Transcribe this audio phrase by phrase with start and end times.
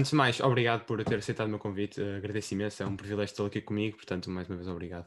[0.00, 2.00] antes de mais, obrigado por ter aceitado o meu convite.
[2.00, 5.06] Uh, agradeço imenso, é um privilégio estar aqui comigo, portanto, mais uma vez, obrigado.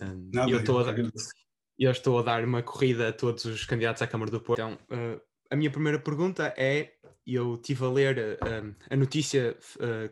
[0.00, 0.98] Um, Nada, eu, estou a dar,
[1.78, 4.60] eu estou a dar uma corrida a todos os candidatos à Câmara do Porto.
[4.60, 6.92] Então, uh, a minha primeira pergunta é:
[7.26, 9.56] eu estive a ler uh, a notícia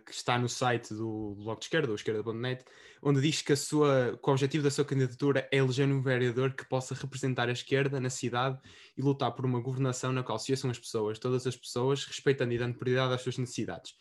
[0.04, 2.64] que está no site do Bloco de Esquerda, ou esquerda.net,
[3.02, 6.52] onde diz que, a sua, que o objetivo da sua candidatura é eleger um vereador
[6.52, 8.58] que possa representar a esquerda na cidade
[8.96, 12.58] e lutar por uma governação na qual se as pessoas, todas as pessoas, respeitando e
[12.58, 13.94] dando prioridade às suas necessidades.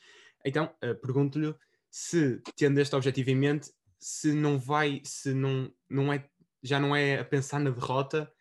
[0.45, 1.53] Então, uh, pergunto-lhe
[1.89, 6.29] se, tendo este objetivo em mente, se não vai, se não, não é,
[6.61, 8.31] já não é a pensar na derrota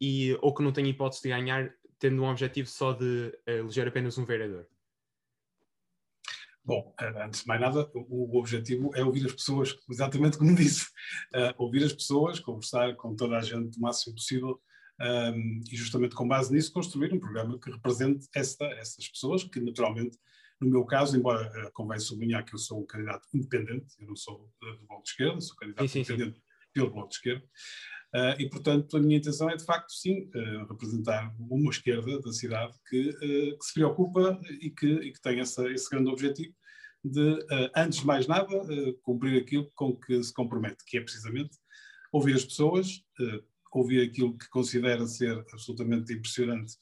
[0.00, 3.86] e, ou que não tem hipótese de ganhar tendo um objetivo só de eh, eleger
[3.86, 4.66] apenas um vereador?
[6.64, 10.86] Bom, eh, antes de mais nada, o, objetivo é ouvir as pessoas, exatamente como disse,
[11.34, 14.60] uh, ouvir as pessoas, conversar com toda a gente o máximo possível
[15.00, 19.44] um, ehm, e justamente com base nisso construir um programa que represente esta, essas pessoas,
[19.44, 20.18] que naturalmente,
[20.62, 24.16] no meu caso, embora uh, convém sublinhar que eu sou um candidato independente, eu não
[24.16, 26.44] sou uh, do Bloco de Esquerda, sou candidato sim, independente sim.
[26.72, 27.44] pelo Bloco de Esquerda,
[28.14, 32.30] Uh, e, portanto, a minha intenção é, de facto, sim, uh, representar uma esquerda da
[32.30, 36.54] cidade que, uh, que se preocupa e que, e que tem essa, esse grande objetivo
[37.02, 37.38] de,
[37.74, 38.46] antes de mais nada,
[39.02, 41.50] cumprir aquilo com que se compromete, que é precisamente
[42.12, 43.02] ouvir as pessoas,
[43.72, 46.74] ouvir aquilo que considera ser absolutamente impressionante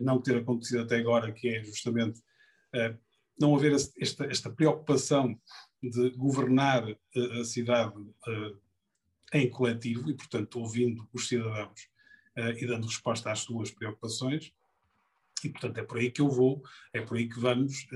[0.00, 2.20] não ter acontecido até agora, que é justamente
[3.40, 5.38] não haver esta, esta preocupação
[5.82, 6.84] de governar
[7.40, 7.94] a cidade
[9.32, 11.88] em coletivo e, portanto, ouvindo os cidadãos
[12.36, 14.52] uh, e dando resposta às suas preocupações.
[15.44, 17.86] E, portanto, é por aí que eu vou, é por aí que vamos.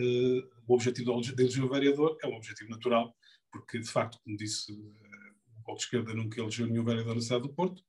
[0.67, 3.15] O objetivo de eleger o vereador é um objetivo natural,
[3.53, 4.95] porque, de facto, como disse, o
[5.63, 7.83] Bloco de Esquerda nunca elegeu nenhum vereador na cidade do Porto,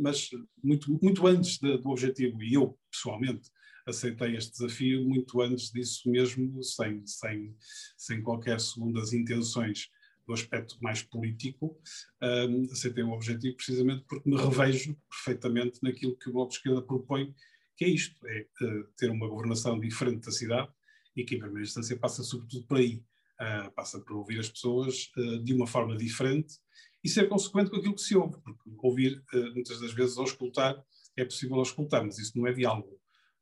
[0.00, 0.30] mas
[0.62, 3.50] muito, muito antes do objetivo, e eu, pessoalmente,
[3.88, 7.56] aceitei este desafio muito antes disso mesmo, sem, sem,
[7.96, 9.90] sem qualquer segundas intenções
[10.26, 11.80] do aspecto mais político,
[12.22, 16.82] um, aceitei o objetivo precisamente porque me revejo perfeitamente naquilo que o Bloco de Esquerda
[16.82, 17.34] propõe,
[17.76, 20.70] que é isto, é uh, ter uma governação diferente da cidade
[21.16, 23.02] e que em primeira instância passa sobretudo por aí,
[23.40, 26.56] uh, passa por ouvir as pessoas uh, de uma forma diferente
[27.02, 29.22] e ser consequente com aquilo que se ouve, porque ouvir
[29.54, 30.76] muitas das vezes ou escutar
[31.16, 32.97] é possível escutar, mas isso não é diálogo.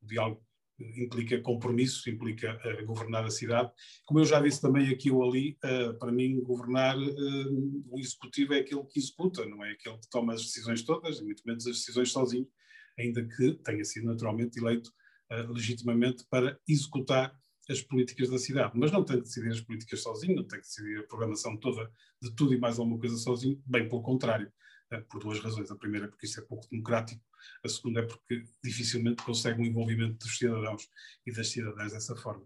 [0.07, 0.47] Diálogo
[0.79, 3.71] implica compromisso, implica uh, governar a cidade.
[4.05, 8.55] Como eu já disse também aqui ou ali, uh, para mim governar uh, o executivo
[8.55, 11.67] é aquele que executa, não é aquele que toma as decisões todas, e muito menos
[11.67, 12.47] as decisões sozinho,
[12.99, 14.91] ainda que tenha sido naturalmente eleito
[15.49, 17.37] legitimamente para executar
[17.69, 18.73] as políticas da cidade.
[18.77, 21.91] Mas não tem que decidir as políticas sozinho, não tem que decidir a programação toda
[22.23, 24.49] de tudo e mais alguma coisa sozinho, bem pelo contrário,
[25.09, 25.71] por duas razões.
[25.71, 27.23] A primeira é porque isso é pouco democrático
[27.65, 30.89] a segunda é porque dificilmente consegue um envolvimento dos cidadãos
[31.25, 32.45] e das cidadãs dessa forma.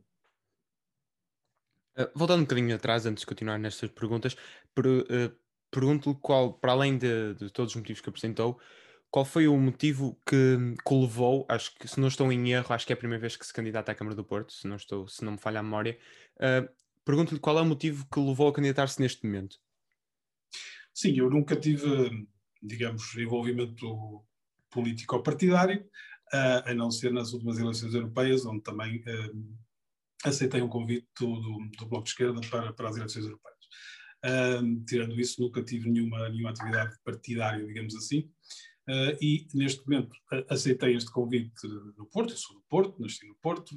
[1.99, 4.37] Uh, voltando um bocadinho atrás, antes de continuar nestas perguntas,
[4.75, 5.37] per, uh,
[5.71, 8.61] pergunto-lhe qual, para além de, de, todos os motivos que apresentou,
[9.11, 10.57] qual foi o motivo que,
[10.87, 13.21] que o levou, acho que se não estou em erro, acho que é a primeira
[13.21, 15.59] vez que se candidata à Câmara do Porto, se não, estou, se não me falha
[15.59, 15.99] a memória,
[16.37, 16.69] uh,
[17.05, 19.57] pergunto-lhe qual é o motivo que o levou a candidatar-se neste momento.
[20.95, 22.29] Sim, eu nunca tive,
[22.63, 24.25] digamos, envolvimento
[24.71, 25.81] político-partidário,
[26.33, 29.59] uh, a não ser nas últimas eleições europeias, onde também uh,
[30.25, 31.41] aceitei um convite do,
[31.79, 33.59] do, Bloco de Esquerda para, para as eleições europeias.
[34.25, 38.31] Uh, tirando isso, nunca tive nenhuma, nenhuma atividade partidária, digamos assim,
[38.89, 40.15] uh, e neste momento
[40.49, 41.67] aceitei este convite
[41.97, 43.75] no Porto, eu sou do Porto, nasci no Porto,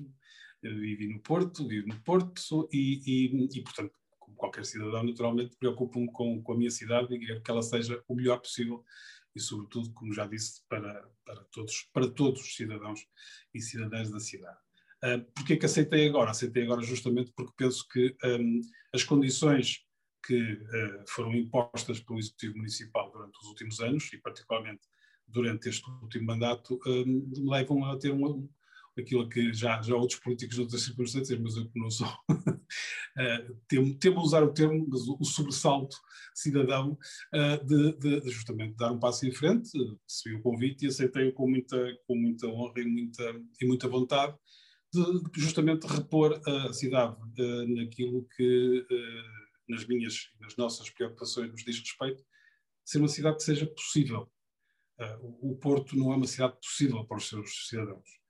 [0.62, 6.12] vivi no Porto, vivo no Porto, e, e, e portanto, como qualquer cidadão, naturalmente, preocupo-me
[6.12, 8.84] com, com a minha cidade e quero que ela seja o melhor possível
[9.36, 13.06] e, sobretudo, como já disse, para, para, todos, para todos os cidadãos
[13.54, 14.58] e cidadãs da cidade.
[15.04, 16.32] Uh, Porquê que aceitei agora?
[16.32, 18.62] Aceitei agora justamente porque penso que um,
[18.94, 19.86] as condições
[20.26, 24.88] que uh, foram impostas pelo Executivo Municipal durante os últimos anos, e particularmente
[25.28, 28.30] durante este último mandato, um, levam a ter uma,
[28.98, 33.56] aquilo que já, já outros políticos de outras circunstâncias, mas eu que não sou, uh,
[33.68, 35.96] temo, temo usar o termo, mas o, o sobressalto
[36.36, 36.98] cidadão
[37.34, 39.72] uh, de, de, de, justamente dar um passo em frente,
[40.08, 44.36] recebi o convite e aceitei-o com muita, com muita honra e muita, e muita vontade
[44.92, 48.86] de, justamente repor a cidade uh, naquilo que
[49.68, 52.24] nas minhas e nas nossas preocupações nos diz respeito,
[52.86, 54.30] ser uma cidade que seja possível.
[55.22, 58.23] o Porto não é uma cidade possível para os seus cidadãos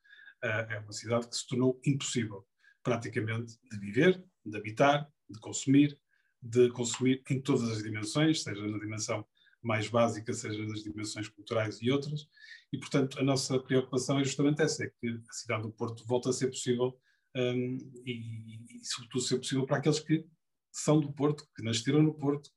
[0.44, 2.46] é uma cidade que se tornou impossível,
[2.84, 5.98] praticamente, de viver, de habitar, de consumir,
[6.42, 9.26] de consumir em todas as dimensões, seja na dimensão
[9.62, 12.28] mais básica, seja nas dimensões culturais e outras,
[12.72, 16.28] e portanto a nossa preocupação é justamente essa, é que a cidade do Porto volte
[16.28, 17.00] a ser possível
[17.36, 20.26] um, e, e, sobretudo, ser possível para aqueles que
[20.72, 22.50] são do Porto, que nasceram no Porto,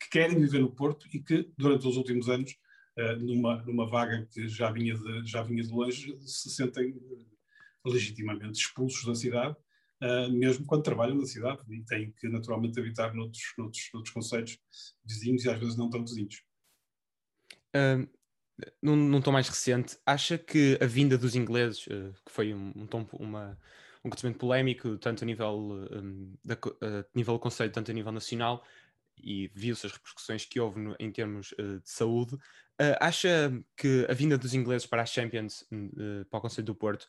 [0.00, 2.54] que querem viver no Porto e que, durante os últimos anos,
[3.20, 7.26] numa, numa vaga que já vinha, de, já vinha de longe, se sentem uh,
[7.86, 9.56] legitimamente expulsos da cidade,
[10.02, 14.58] uh, mesmo quando trabalham na cidade e têm que, naturalmente, habitar noutros, noutros, noutros
[15.04, 16.42] vizinhos e às vezes não tão vizinhos.
[17.74, 18.06] Um,
[18.82, 22.72] num, num tom mais recente, acha que a vinda dos ingleses, uh, que foi um,
[22.76, 23.58] um tom, uma,
[24.04, 28.12] um acontecimento polémico, tanto a nível, um, da, uh, nível do Conselho, tanto a nível
[28.12, 28.64] nacional,
[29.16, 32.36] e viu-se as repercussões que houve no, em termos uh, de saúde,
[33.00, 35.64] acha que a vinda dos ingleses para a Champions,
[36.30, 37.06] para o Conselho do Porto,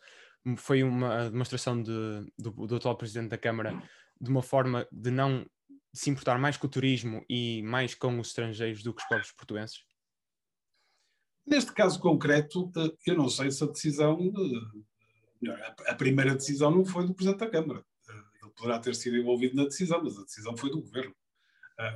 [0.57, 1.91] foi uma demonstração de,
[2.37, 3.81] do, do atual Presidente da Câmara
[4.19, 5.45] de uma forma de não
[5.93, 9.33] se importar mais com o turismo e mais com os estrangeiros do que os próprios
[9.33, 9.83] portuenses?
[11.45, 14.31] Neste caso concreto, eh, eu não sei se a decisão,
[15.87, 17.83] a primeira decisão não foi do Presidente da Câmara.
[18.41, 21.15] Ele poderá ter sido envolvido na decisão, mas a decisão foi do Governo,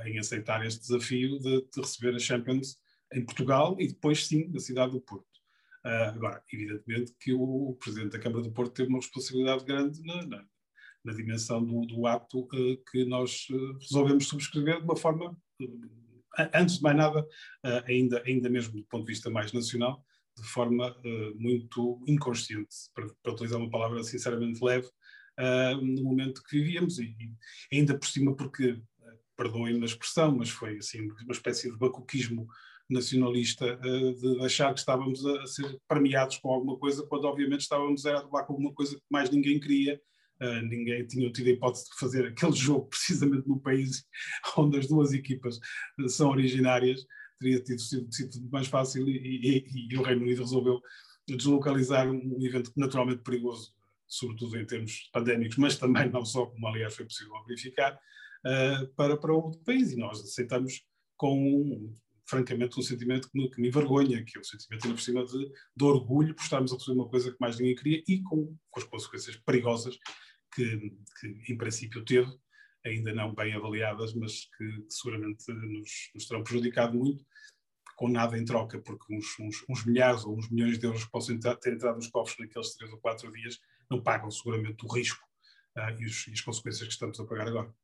[0.04, 2.76] em aceitar este desafio de, de receber a Champions
[3.12, 5.26] em Portugal e depois sim na cidade do Porto.
[5.84, 10.44] Agora, evidentemente que o Presidente da Câmara do Porto teve uma responsabilidade grande na, na,
[11.04, 12.48] na dimensão do, do ato
[12.90, 13.46] que nós
[13.80, 15.36] resolvemos subscrever de uma forma
[16.52, 17.24] antes de mais nada,
[17.86, 20.04] ainda, ainda mesmo do ponto de vista mais nacional,
[20.36, 26.42] de forma uh, muito inconsciente, para, para, utilizar uma palavra sinceramente leve, uh, no momento
[26.42, 27.16] que vivíamos, e,
[27.72, 28.82] e ainda por cima porque, uh,
[29.36, 32.46] perdoem-me a expressão, mas foi assim uma espécie de bacuquismo
[32.88, 38.18] nacionalista de achar que estávamos a, ser premiados com alguma coisa, quando obviamente estávamos a
[38.18, 40.00] atuar com alguma coisa que mais ninguém queria,
[40.38, 44.04] Uh, ninguém tinha tido a hipótese de fazer aquele jogo precisamente no país
[44.58, 45.58] onde as duas equipas
[45.98, 47.06] uh, são originárias.
[47.40, 50.80] Teria tido sido, sido mais fácil e, e, e, o Reino Unido resolveu
[51.26, 53.72] deslocalizar um evento naturalmente perigoso,
[54.06, 57.98] sobretudo em termos pandémicos, mas também não só, como aliás foi possível verificar,
[58.94, 59.92] para, para outro país.
[59.92, 60.86] E nós aceitamos
[61.16, 61.92] com
[62.26, 65.24] francamente, um sentimento que me, que me envergonha, que é o sentimento, ainda por cima,
[65.24, 68.56] de, de orgulho por estarmos a fazer uma coisa que mais ninguém queria e com,
[68.70, 69.96] com as consequências perigosas
[70.54, 72.30] que, que, em princípio, teve,
[72.84, 77.24] ainda não bem avaliadas, mas que, que seguramente nos, nos terão prejudicado muito,
[77.96, 81.10] com nada em troca, porque uns, uns, uns, milhares ou uns milhões de euros que
[81.10, 83.58] possam entrar, ter entrado nos cofres naqueles três ou quatro dias
[83.90, 85.24] não pagam seguramente o risco
[85.76, 87.74] uh, e, os, e, as consequências que estamos a pagar agora.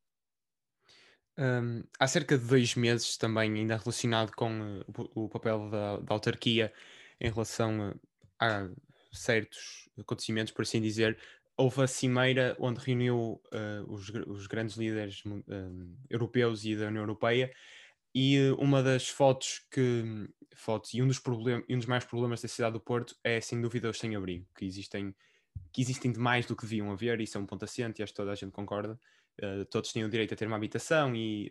[1.39, 6.15] Um, há cerca de dois meses, também ainda relacionado com uh, o, papel da, da,
[6.15, 6.73] autarquia
[7.19, 8.01] em relação uh,
[8.39, 8.69] a
[9.13, 11.19] certos acontecimentos, por assim dizer,
[11.57, 15.43] houve a cimeira onde reuniu uh, os, os, grandes líderes uh,
[16.09, 17.53] europeus e da União Europeia
[18.15, 22.49] e uma das fotos que fotos e um dos problemas um dos mais problemas da
[22.49, 25.15] cidade do Porto é sem dúvida os sem-abrigo que existem
[25.73, 28.17] que existem demais do que deviam haver isso é um ponto assente e acho que
[28.17, 28.99] toda a gente concorda
[29.71, 31.51] todos têm o direito a ter uma habitação e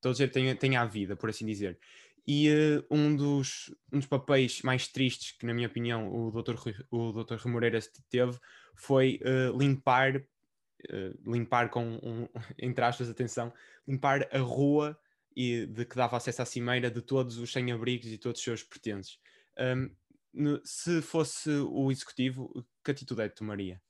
[0.00, 1.78] todos têm, têm a vida por assim dizer
[2.26, 6.54] e uh, um, dos, um dos papéis mais tristes que, na minha opinião, o Dr.
[6.90, 7.36] o Dr.
[7.36, 7.78] Remoreira
[8.08, 8.38] teve
[8.74, 12.28] foi uh, limpar, uh, limpar com, um,
[12.58, 13.52] entre aspas, atenção,
[13.86, 14.98] limpar a rua
[15.36, 18.62] e de que dava acesso à cimeira de todos os sem-abrigos e todos os seus
[18.62, 19.18] pertences.
[19.58, 19.90] Um,
[20.32, 23.80] no, se fosse o executivo, que atitude é que tomaria?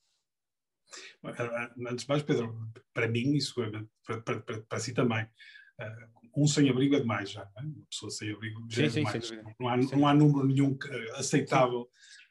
[1.89, 2.55] Antes de mais, Pedro,
[2.93, 3.55] para mim, isso
[4.07, 5.27] para, para, para, para si também,
[5.81, 7.61] Uh, um sem-abrigo é demais já, é?
[7.63, 9.31] uma pessoa sem-abrigo já sim, é sim, demais.
[9.59, 10.77] Não há, não há número nenhum
[11.15, 11.89] aceitável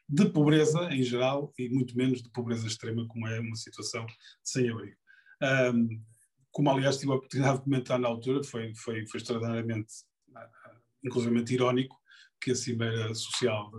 [0.08, 4.06] de pobreza em geral e muito menos de pobreza extrema, como é uma situação
[4.42, 4.96] sem-abrigo.
[5.42, 6.02] Um,
[6.50, 9.92] como aliás tive a oportunidade de comentar na altura, foi, foi, foi extraordinariamente,
[10.30, 11.98] uh, inclusivamente irónico,
[12.40, 13.70] que a Cimeira Social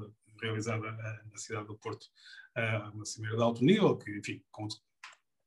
[0.41, 2.05] realizada na cidade do Porto,
[2.93, 4.41] uma Cimeira de alto nível, que, enfim,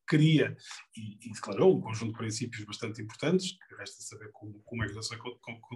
[0.09, 0.57] queria
[0.97, 4.87] e, e, declarou um conjunto de princípios bastante importantes, que resta saber como, como é
[4.87, 5.19] que eles são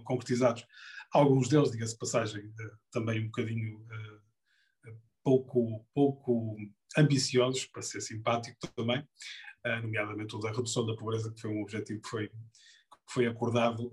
[0.04, 0.66] concretizados.
[1.12, 6.56] Alguns deles, diga-se passagem, uh, também um bocadinho uh, pouco, pouco
[6.96, 11.62] ambiciosos, para ser simpático também, uh, nomeadamente o da redução da pobreza, que foi um
[11.62, 13.90] objetivo que foi, que foi acordado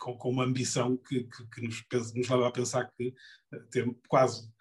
[0.00, 1.84] com, com, uma ambição que, que, que nos,
[2.14, 3.14] nos, leva a pensar que
[3.70, 4.52] ter quase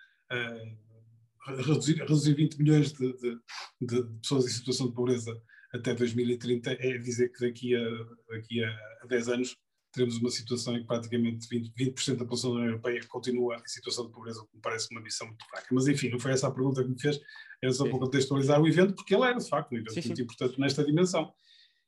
[1.56, 3.40] reduzir, reduzir 20 milhões de, de,
[3.82, 5.42] de, pessoas em situação de pobreza
[5.74, 7.84] até 2030 é dizer que daqui a,
[8.30, 9.58] daqui a 10 anos
[9.92, 13.68] teremos uma situação em que praticamente 20%, 20 da população da União Europeia continua em
[13.68, 15.68] situação de pobreza, o que me parece uma missão muito fraca.
[15.72, 17.20] Mas enfim, não foi essa a pergunta que me fez,
[17.62, 20.18] era só para contextualizar o evento, porque ele era de facto um evento sim, muito
[20.18, 20.24] sim.
[20.24, 21.34] importante nesta dimensão.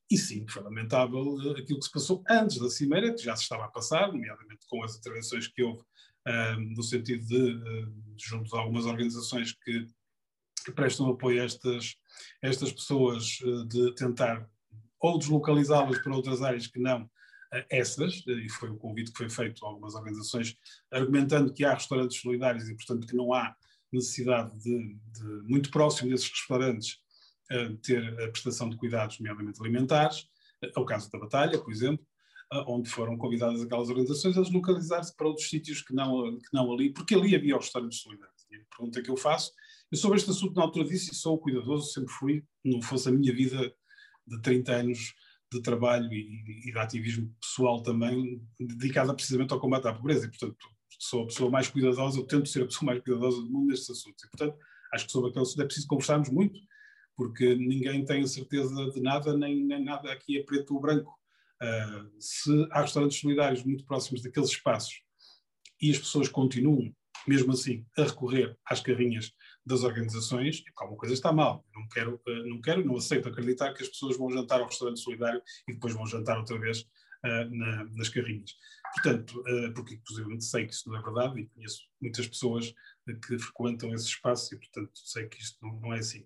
[0.10, 3.44] E sim, foi lamentável eh, aquilo que se passou antes da Cimeira, que já se
[3.44, 5.84] estava a passar, nomeadamente com as intervenções que houve
[6.76, 7.60] no sentido de,
[8.18, 9.88] junto de algumas organizações que
[10.70, 11.96] que prestam apoio a estas,
[12.44, 14.48] a estas pessoas de tentar
[15.00, 17.10] ou deslocalizá-las para outras áreas que não
[17.70, 20.56] essas, e foi o convite que foi feito a algumas organizações,
[20.92, 23.56] argumentando que há restaurantes solidários e, portanto, que não há
[23.92, 26.98] necessidade de, de muito próximo desses restaurantes,
[27.82, 30.28] ter a prestação de cuidados, nomeadamente alimentares.
[30.62, 32.06] É o caso da Batalha, por exemplo,
[32.68, 36.92] onde foram convidadas aquelas organizações a deslocalizar-se para outros sítios que não, que não ali,
[36.92, 38.46] porque ali havia os restaurantes solidários.
[38.52, 39.52] E a pergunta que eu faço,
[39.92, 43.12] eu sobre este assunto na altura disse e sou cuidadoso, sempre fui, não fosse a
[43.12, 43.74] minha vida
[44.26, 45.14] de 30 anos
[45.52, 50.26] de trabalho e, e de ativismo pessoal também, dedicada precisamente ao combate à pobreza.
[50.26, 50.58] E, portanto,
[51.00, 53.90] sou a pessoa mais cuidadosa, eu tento ser a pessoa mais cuidadosa do mundo nestes
[53.90, 54.24] assuntos.
[54.24, 54.58] E, portanto,
[54.94, 56.60] acho que sobre aquele assunto é preciso conversarmos muito,
[57.16, 61.19] porque ninguém tem a certeza de nada, nem, nem nada aqui é preto ou branco.
[61.62, 65.02] Uh, se há restaurantes solidários muito próximos daqueles espaços
[65.82, 66.94] e as pessoas continuam,
[67.28, 69.34] mesmo assim, a recorrer às carrinhas
[69.66, 71.66] das organizações, alguma coisa está mal.
[71.76, 75.02] não quero, uh, não quero, não aceito acreditar que as pessoas vão jantar ao restaurante
[75.02, 78.56] solidário e depois vão jantar outra vez uh, na, nas carrinhas.
[78.96, 79.44] Portanto,
[79.76, 82.74] porque inclusive sei que isso não é verdade e conheço muitas pessoas
[83.28, 86.26] que frequentam esse espaço e, portanto, sei que isto não, não é assim.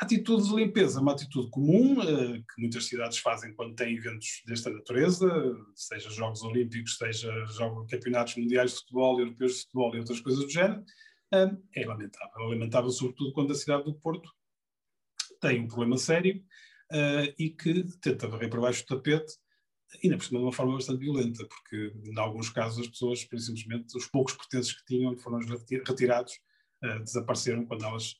[0.00, 4.42] A atitude de limpeza uma atitude comum uh, que muitas cidades fazem quando têm eventos
[4.46, 5.28] desta natureza,
[5.74, 10.44] seja Jogos Olímpicos, seja jogos, campeonatos mundiais de futebol, europeus de futebol e outras coisas
[10.44, 10.80] do género.
[11.32, 12.42] Uh, é lamentável.
[12.42, 14.30] É lamentável, sobretudo, quando a cidade do Porto
[15.40, 16.42] tem um problema sério
[16.90, 19.34] uh, e que tenta varrer para baixo do tapete
[20.02, 23.96] ainda por cima de uma forma bastante violenta, porque em alguns casos as pessoas, simplesmente,
[23.96, 25.38] os poucos pertences que tinham foram
[25.86, 26.32] retirados,
[26.84, 28.14] uh, desapareceram quando elas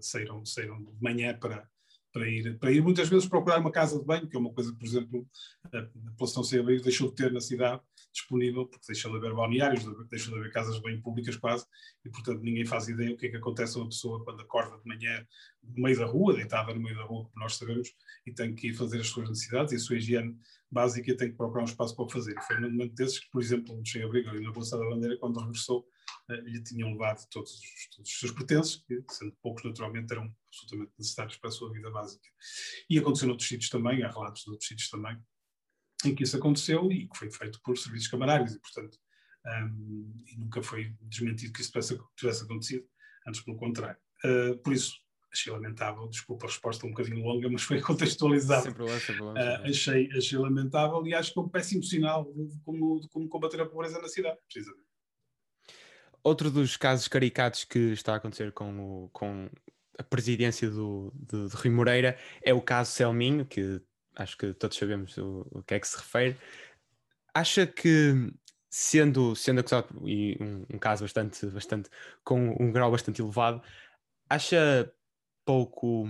[0.00, 1.68] saíram, saíram de manhã para,
[2.12, 4.72] para ir, para ir muitas vezes procurar uma casa de banho, que é uma coisa
[4.72, 5.28] que, por exemplo,
[5.72, 7.82] a população sem abrigo deixou de ter na cidade
[8.18, 11.64] disponível, porque deixou de haver balneários, deixou de haver casas banho públicas quase,
[12.04, 14.78] e portanto ninguém faz ideia o que é que acontece a uma pessoa quando acorda
[14.78, 15.26] de manhã
[15.62, 17.88] no meio da rua, deitada no meio da rua, como nós sabemos,
[18.26, 20.36] e tem que ir fazer as suas necessidades e a sua higiene
[20.70, 22.34] básica e tem que procurar um espaço para o fazer.
[22.42, 25.16] Foi num momento desses que, por exemplo, no Sem Abrigo, ali na Bolsa da Bandeira,
[25.18, 25.86] quando regressou,
[26.30, 30.30] eh, lhe tinham levado todos os, todos os seus pertences, que, sendo poucos naturalmente, eram
[30.46, 32.28] absolutamente necessários para a sua vida básica.
[32.88, 35.18] E aconteceu noutros sítios também, há relatos de outros sítios também,
[36.04, 38.98] em que isso aconteceu e que foi feito por serviços camarários e, portanto,
[39.46, 42.84] um, e nunca foi desmentido que isso tivesse, tivesse acontecido,
[43.26, 43.98] antes pelo contrário.
[44.24, 44.96] Uh, por isso,
[45.32, 48.62] achei lamentável, desculpa a resposta um bocadinho longa, mas foi contextualizada.
[48.62, 52.24] Sempre bom, sempre bom, uh, achei, achei lamentável e acho que é um péssimo sinal
[52.32, 54.86] de como, de como combater a pobreza na cidade, precisamente.
[56.22, 59.48] Outro dos casos caricatos que está a acontecer com, o, com
[59.98, 63.80] a presidência do, do, do Rui Moreira é o caso Selminho, que
[64.18, 66.36] acho que todos sabemos o, o que é que se refere.
[67.32, 68.32] Acha que
[68.68, 71.88] sendo, sendo acusado, e um, um, caso bastante, bastante,
[72.24, 73.62] com um grau bastante elevado,
[74.28, 74.92] acha
[75.44, 76.06] pouco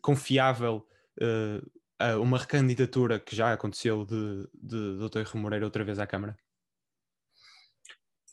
[0.00, 0.86] confiável
[1.20, 5.22] uh, uma recandidatura que já aconteceu de, de Dr.
[5.26, 6.36] Rui Moreira outra vez à Câmara?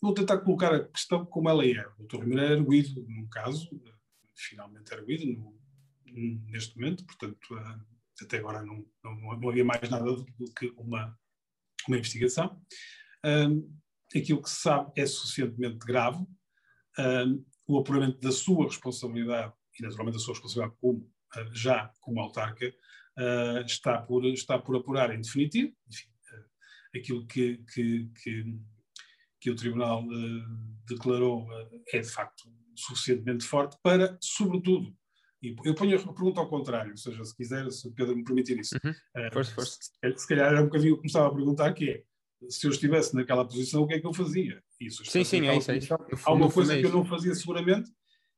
[0.01, 1.87] Vou tentar colocar a questão como ela é.
[1.97, 2.17] O Dr.
[2.17, 3.69] Rui Moreira é arguído, num caso,
[4.35, 5.57] finalmente é arguído no,
[6.51, 10.73] neste momento, portanto, uh, até agora não, não, não, havia mais nada do, do que
[10.77, 11.17] uma,
[11.87, 12.61] uma investigação.
[13.25, 13.77] Um,
[14.15, 16.25] aquilo que se sabe é suficientemente grave.
[16.97, 22.19] Um, o apuramento da sua responsabilidade e naturalmente a sua responsabilidade como, ah, já como
[22.19, 25.73] autarca, uh, está, por, está por apurar em definitivo.
[25.87, 28.59] Enfim, uh, aquilo que, que, que,
[29.41, 31.47] que, o Tribunal uh, declarou
[31.91, 32.43] é de facto
[32.75, 34.95] suficientemente forte para, sobretudo,
[35.41, 38.59] e eu ponho a pergunta ao contrário, ou seja, se quiser, se Pedro me permitir
[38.59, 38.75] isso.
[38.83, 39.29] Uhum.
[39.31, 39.77] Força, força.
[39.81, 42.03] Se, se calhar era um bocadinho que começava a perguntar que é,
[42.49, 44.61] se eu estivesse naquela posição, o que é que eu fazia?
[44.79, 45.93] Isso, sim, sim, é isso, é isso.
[46.23, 47.91] Há uma coisa é que eu não fazia seguramente,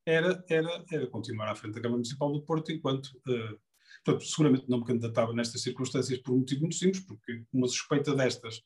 [0.06, 3.08] era, era, era continuar à frente da Câmara Municipal do Porto enquanto.
[3.28, 3.58] Uh,
[4.04, 8.16] portanto, seguramente não me candidatava nestas circunstâncias por um motivo muito simples, porque uma suspeita
[8.16, 8.62] destas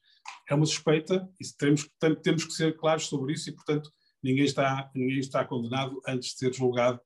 [0.48, 1.90] é uma suspeita e temos,
[2.22, 6.38] temos que ser claros sobre isso e, portanto, ninguém está, ninguém está condenado antes de
[6.38, 7.00] ser julgado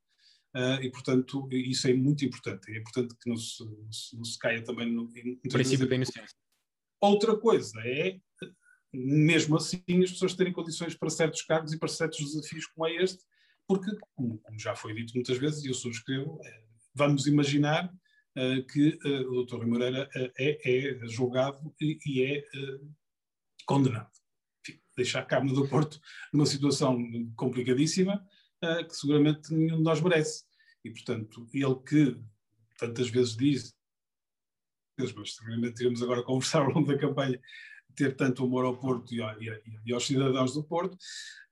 [0.55, 2.71] uh, e, portanto, isso é muito importante.
[2.71, 5.09] É importante que não se, não se, não se caia também no.
[5.51, 6.37] princípio da inocência.
[7.01, 8.17] Outra coisa é,
[8.93, 12.95] mesmo assim, as pessoas terem condições para certos cargos e para certos desafios como é
[12.95, 13.23] este,
[13.67, 18.65] porque, como, como, já foi dito muitas vezes, e eu subscrevo, eh, vamos imaginar uh,
[18.67, 19.57] que uh, o Dr.
[19.57, 22.43] Rui Moreira é, é, julgado e, e é
[23.65, 24.11] condenado.
[24.61, 25.99] Enfim, deixar a Câmara do Porto
[26.31, 26.97] numa situação
[27.35, 28.23] complicadíssima
[28.83, 30.43] que seguramente nenhum de nós merece.
[30.83, 32.21] E, portanto, ele que
[32.77, 33.73] tantas vezes diz,
[34.97, 37.39] mas seguramente iremos agora conversar ao longo da campanha,
[37.95, 40.97] ter tanto amor ao Porto e, e, e aos cidadãos do Porto,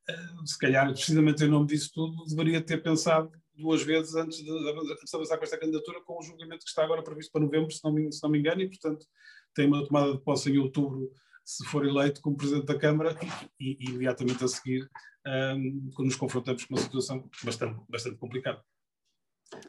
[0.09, 4.45] eh, se calhar, precisamente em nome disso tudo, deveria ter pensado duas vezes antes de,
[4.45, 7.83] de avançar com esta candidatura, com o julgamento que está agora previsto para novembro, se
[7.83, 9.05] não me, se não me engano, e portanto
[9.53, 11.11] tem uma tomada de posse em outubro,
[11.45, 13.17] se for eleito como Presidente da Câmara,
[13.59, 14.89] e, e imediatamente a seguir
[15.25, 18.63] um, quando nos confrontamos com uma situação bastante, bastante complicada.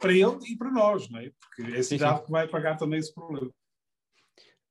[0.01, 1.31] Para ele e para nós, não é?
[1.41, 2.25] Porque é a cidade sim, sim.
[2.27, 3.51] que vai pagar também esse problema.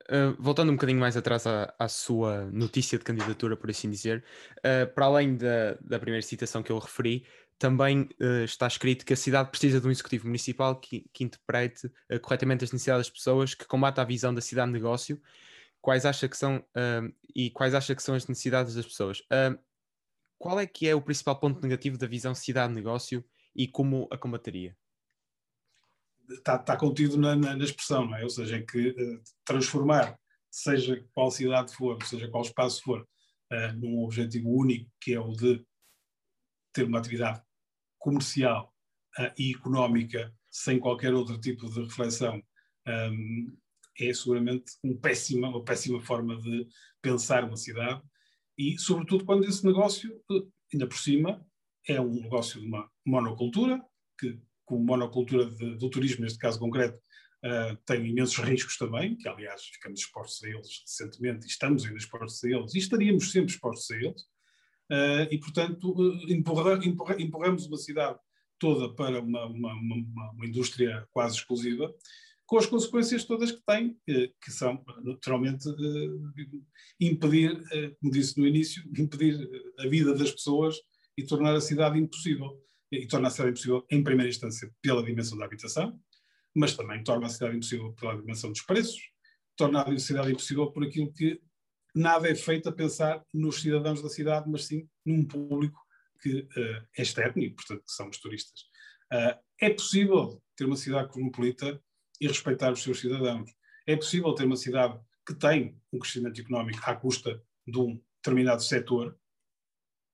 [0.10, 4.24] Uh, voltando um bocadinho mais atrás à, à, sua notícia de candidatura, por assim dizer,
[4.58, 7.26] uh, para além da, da, primeira citação que eu referi,
[7.58, 11.90] também uh, está escrito que a cidade precisa de um executivo municipal que, que interprete
[12.22, 15.22] corretamente as necessidades das pessoas, que combata a visão da cidade-negócio,
[15.80, 16.62] quais acha que são
[17.34, 19.22] e quais acha que são as necessidades das pessoas.
[20.44, 23.24] Qual é que é o principal ponto negativo da visão cidade-negócio
[23.56, 24.78] e como a combateria?
[26.30, 28.24] está, está contido na, na, na, expressão, não é?
[28.26, 30.20] Ou seja, é que uh, transformar,
[30.52, 33.08] seja qual cidade for, seja qual espaço for,
[33.54, 35.66] uh, num objetivo único, que é o de
[36.74, 37.42] ter uma atividade
[37.98, 38.74] comercial
[39.18, 42.44] uh, e económica sem qualquer outro tipo de reflexão,
[42.86, 43.58] um,
[43.98, 46.68] é seguramente um péssima, uma péssima forma de
[47.02, 48.02] pensar uma cidade
[48.58, 50.22] e, sobretudo, quando esse negócio,
[50.72, 51.46] ainda por cima,
[51.88, 53.82] é um negócio de uma monocultura,
[54.20, 56.98] que como monocultura de, do turismo, neste caso concreto,
[57.44, 61.98] uh, tem imensos riscos também, que aliás ficamos expostos a eles recentemente, e estamos ainda
[61.98, 65.96] expostos a eles, e estaríamos sempre expostos a eles, uh, e portanto
[66.30, 68.18] empurra, empurra, empurramos uma cidade
[68.58, 71.94] toda para uma, uma, uma, uma, indústria quase exclusiva,
[72.54, 75.68] com as consequências todas que tem, eh, que são, naturalmente,
[77.00, 77.60] impedir,
[78.00, 80.76] como disse no início, impedir a vida das pessoas
[81.18, 85.36] e tornar a cidade impossível e torna a cidade impossível, em primeira instância, pela dimensão
[85.36, 86.00] da habitação,
[86.56, 89.02] mas também torna a cidade impossível pela dimensão dos preços,
[89.58, 91.42] torna a cidade impossível por aquilo que
[91.96, 95.82] nada é feito a pensar nos cidadãos da cidade, mas sim num público
[96.22, 98.62] que uh, é externo e, portanto, que são os turistas.
[99.12, 101.82] Uh, é possível ter uma cidade cosmopolita
[102.20, 103.50] e respeitar os seus cidadãos.
[103.86, 108.62] É possível ter uma cidade que tem um crescimento económico à custa de um determinado
[108.62, 109.18] setor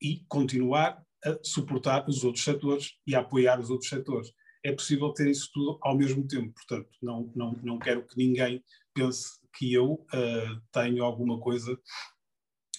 [0.02, 4.32] e continuar a suportar os outros setores e a apoiar os outros setores.
[4.64, 8.64] É possível ter isso tudo ao mesmo tempo, portanto, não, não, não quero que ninguém
[8.94, 11.78] pense que eu uh, tenho alguma coisa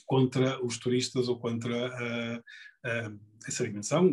[0.07, 4.11] contra os turistas ou contra uh, uh, essa dimensão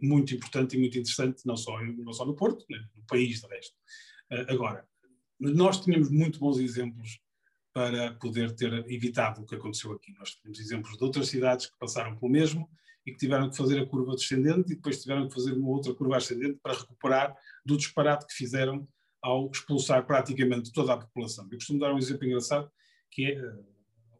[0.00, 3.46] muito importante e muito interessante, não só, não só no Porto, né, no país de
[3.48, 3.76] resto.
[4.48, 4.86] Agora,
[5.38, 7.20] nós tínhamos muito bons exemplos
[7.72, 10.12] para poder ter evitado o que aconteceu aqui.
[10.18, 12.70] Nós temos exemplos de outras cidades que passaram pelo mesmo
[13.04, 15.92] e que tiveram que fazer a curva descendente e depois tiveram que fazer uma outra
[15.92, 18.88] curva ascendente para recuperar do disparate que fizeram
[19.20, 21.44] ao expulsar praticamente toda a população.
[21.50, 22.70] Eu costumo dar um exemplo engraçado,
[23.10, 23.58] que é, eh,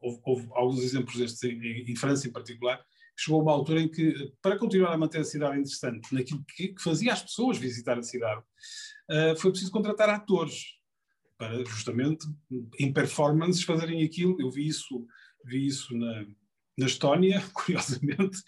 [0.01, 2.85] houve, houve alguns exemplos destes em, em, França em particular,
[3.16, 6.83] chegou uma altura em que, para continuar a manter a cidade interessante, naquilo que, que
[6.83, 8.42] fazia as pessoas visitar a cidade,
[9.11, 10.74] uh, foi preciso contratar atores
[11.37, 12.27] para justamente
[12.79, 14.40] em performances fazerem aquilo.
[14.40, 15.07] Eu vi isso,
[15.44, 16.27] vi isso na,
[16.79, 18.38] na Estónia, curiosamente,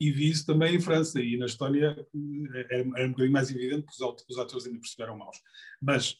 [0.00, 1.20] e vi isso também em França.
[1.20, 1.96] E na Estónia
[2.54, 5.36] eh, era, era um bocadinho mais evidente porque os atores ainda perceberam maus.
[5.80, 6.16] Mas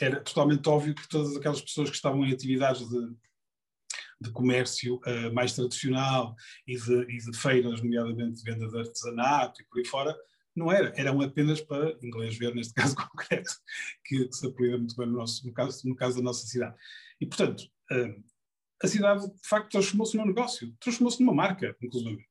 [0.00, 3.14] era totalmente óbvio que todas aquelas pessoas que estavam em atividades de,
[4.20, 6.34] de comércio uh, mais tradicional
[6.66, 10.16] e de, e de, feiras, nomeadamente de venda de artesanato e por aí fora,
[10.54, 13.50] não era, eram apenas para inglês ver, neste caso concreto,
[14.04, 16.76] que, que se apoia muito bem no, nosso, no, caso, no caso da nossa cidade.
[17.20, 18.24] E, portanto, uh,
[18.82, 22.24] a cidade de facto transformou-se num negócio, transformou-se numa marca, inclusive.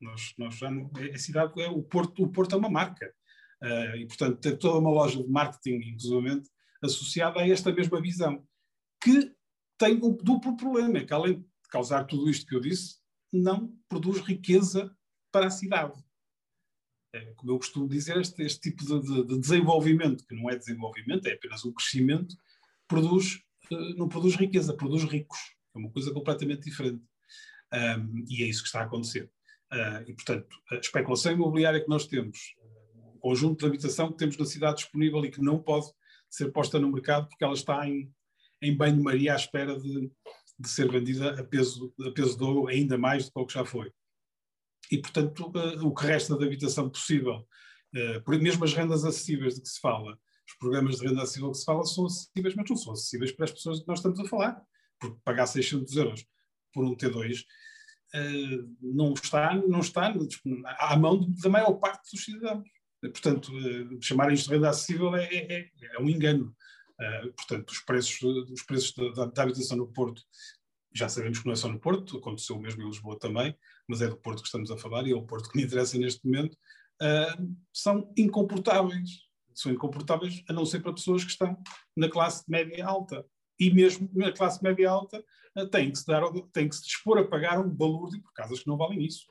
[0.00, 3.12] Nós, nós já não, a cidade, é, o, Porto, o Porto é uma marca.
[3.62, 6.42] Uh, e, portanto, tem toda uma loja de marketing, inclusive,
[6.82, 8.46] associada a esta mesma visão,
[9.02, 9.34] que
[9.78, 12.98] tem um duplo problema, que além de causar tudo isto que eu disse,
[13.32, 14.94] não produz riqueza
[15.30, 16.02] para a cidade.
[17.14, 20.56] É, como eu costumo dizer, este, este tipo de, de, de, desenvolvimento, que não é
[20.56, 22.36] desenvolvimento, é apenas um crescimento,
[22.86, 23.36] produz,
[23.70, 25.38] uh, não produz riqueza, produz ricos.
[25.74, 27.02] É uma coisa completamente diferente.
[27.72, 29.30] Um, e é isso que está a acontecer.
[29.72, 32.54] Uh, e, portanto, a especulação imobiliária que nós temos,
[33.14, 35.86] o conjunto de habitação que temos na cidade disponível e que não pode
[36.28, 38.12] ser posta no mercado porque ela está em,
[38.62, 40.10] em banho-maria à espera de,
[40.58, 43.54] de ser vendida a peso, a peso de ouro ainda mais do que o que
[43.54, 43.92] já foi.
[44.90, 47.46] E, portanto, uh, o que resta de habitação possível,
[48.24, 51.58] por mesmo as rendas acessíveis de que se fala, os programas de renda acessível que
[51.58, 54.20] se fala são acessíveis, mas não são acessíveis para as pessoas de que nós estamos
[54.20, 54.62] a falar
[54.98, 56.26] porque pagar 600 euros
[56.72, 57.44] por um T2 uh,
[58.14, 60.12] eh, não está, não está
[60.78, 62.68] à mão da maior parte dos cidadãos.
[63.00, 63.52] Portanto,
[64.00, 66.54] chamarem isto de renda acessível é, é, é um engano.
[67.00, 70.22] Uh, portanto, os preços, os preços da, da, habitação no Porto,
[70.92, 73.56] já sabemos que não é só no Porto, aconteceu mesmo em Lisboa também,
[73.86, 75.96] mas é do Porto que estamos a falar e é o Porto que me interessa
[75.96, 76.56] neste momento.
[77.00, 79.10] uh, são incomportáveis.
[79.54, 81.56] São incomportáveis a não ser para pessoas que estão
[81.96, 83.24] na classe média alta.
[83.60, 85.22] E mesmo na classe média alta
[85.56, 88.60] uh, tem que se dar, tem que se dispor a pagar um balúrdio por casas
[88.60, 89.24] que não valem isso.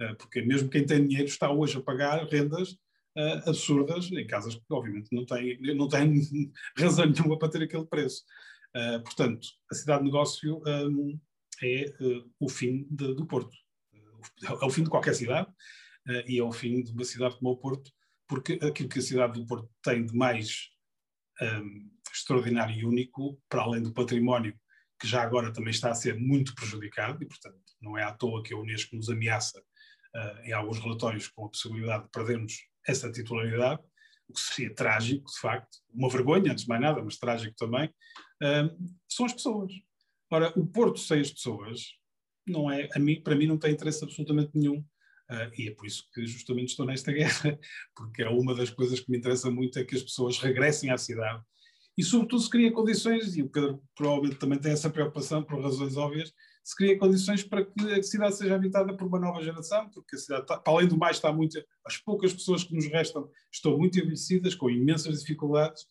[0.00, 2.76] Uh, porque mesmo quem tem dinheiro está hoje a pagar rendas
[3.16, 6.14] uh, absurdas em casas que obviamente não têm, não têm
[6.76, 8.22] razão nenhuma para ter aquele preço.
[8.74, 11.18] Uh, portanto, a cidade de negócio um,
[11.62, 13.56] é uh, o fim de, do Porto.
[14.44, 15.48] é o fim de qualquer cidade
[16.26, 17.88] e é o fim de uma cidade como o Porto,
[18.26, 20.68] porque aquilo que a cidade do Porto tem de mais
[21.40, 24.52] um, extraordinário e único, para além do património,
[25.00, 28.42] que já agora também está a ser muito prejudicado, e portanto não é à toa
[28.42, 29.62] que a Unesco nos ameaça
[30.42, 32.52] em alguns relatórios com a possibilidade de perdermos
[32.86, 33.80] essa titularidade,
[34.28, 37.88] o que seria trágico, de facto, uma vergonha, antes de mais nada, mas trágico também,
[37.88, 39.72] uh, são as pessoas.
[40.30, 41.94] Ora, o Porto sem as pessoas,
[42.46, 46.08] não é, mim, para mim não tem interesse absolutamente nenhum, uh, e é por isso
[46.12, 47.58] que justamente estou nesta guerra,
[47.94, 50.96] porque é uma das coisas que me interessa muito é que as pessoas regressem à
[50.96, 51.42] cidade,
[51.96, 55.96] e sobretudo se cria condições, e o Pedro provavelmente também tem essa preocupação por razões
[55.96, 56.32] óbvias,
[56.62, 60.18] se cria condições para que a cidade seja habitada por uma nova geração, porque a
[60.18, 61.62] cidade, está, além do mais, está muito.
[61.84, 65.82] As poucas pessoas que nos restam estão muito envelhecidas, com imensas dificuldades,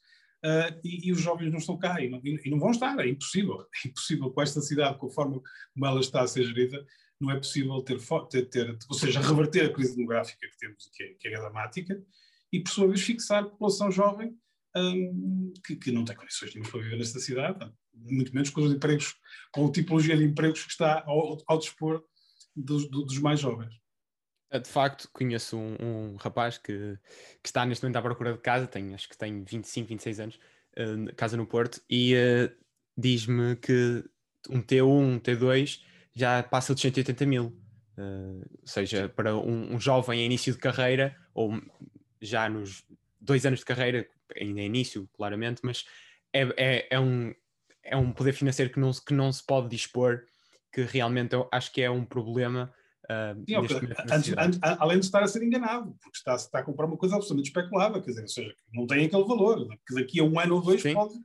[0.46, 3.10] uh, e, e, os jovens não estão cá e não, e não, vão estar, é
[3.10, 3.66] impossível.
[3.84, 5.42] É impossível com esta cidade, com a forma
[5.74, 6.86] como ela está a ser gerida,
[7.20, 11.04] não é possível ter, ter, ter ou seja, reverter a crise demográfica que temos, que
[11.04, 12.02] é, que é dramática,
[12.52, 14.36] e por sua vez fixar a população jovem
[14.76, 18.74] um, que, que, não tem condições nenhuma para viver nesta cidade, muito menos com os
[18.74, 19.16] empregos,
[19.52, 22.04] com a tipologia de empregos que está ao, ao dispor
[22.56, 23.74] dos, dos, mais jovens.
[24.50, 26.98] Eh, de facto, conheço um, um, rapaz que,
[27.42, 30.40] que está neste momento à procura de casa, tem, acho que tem 25, 26 anos,
[30.78, 32.52] uh, casa no Porto, e uh,
[32.98, 34.04] diz-me que
[34.50, 35.82] um T1, um T2
[36.14, 37.58] já passa dos 180 mil.
[37.98, 41.62] Uh, ou seja, para um, um jovem em início de carreira, ou
[42.22, 42.84] já nos
[43.20, 44.08] dois anos de carreira,
[44.40, 45.86] ainda é início, claramente, mas
[46.34, 47.34] é, é, é, um,
[47.84, 50.22] é um poder financeiro que não, que não se pode dispor,
[50.72, 52.74] que realmente eu acho que é um problema.
[53.04, 53.56] Uh, Sim,
[54.10, 57.16] antes, antes, além de estar a ser enganado, porque está, está a comprar uma coisa
[57.16, 60.56] absolutamente especulada, quer dizer, ou seja, não tem aquele valor, que daqui a um ano
[60.56, 60.94] ou dois Sim.
[60.94, 61.16] pode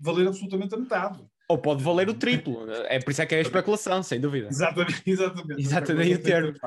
[0.00, 1.24] valer absolutamente a metade.
[1.48, 4.48] Ou pode valer o triplo, é por isso é que é a especulação, sem dúvida.
[4.50, 5.60] Exatamente, exatamente.
[5.60, 6.58] Exatamente o termo.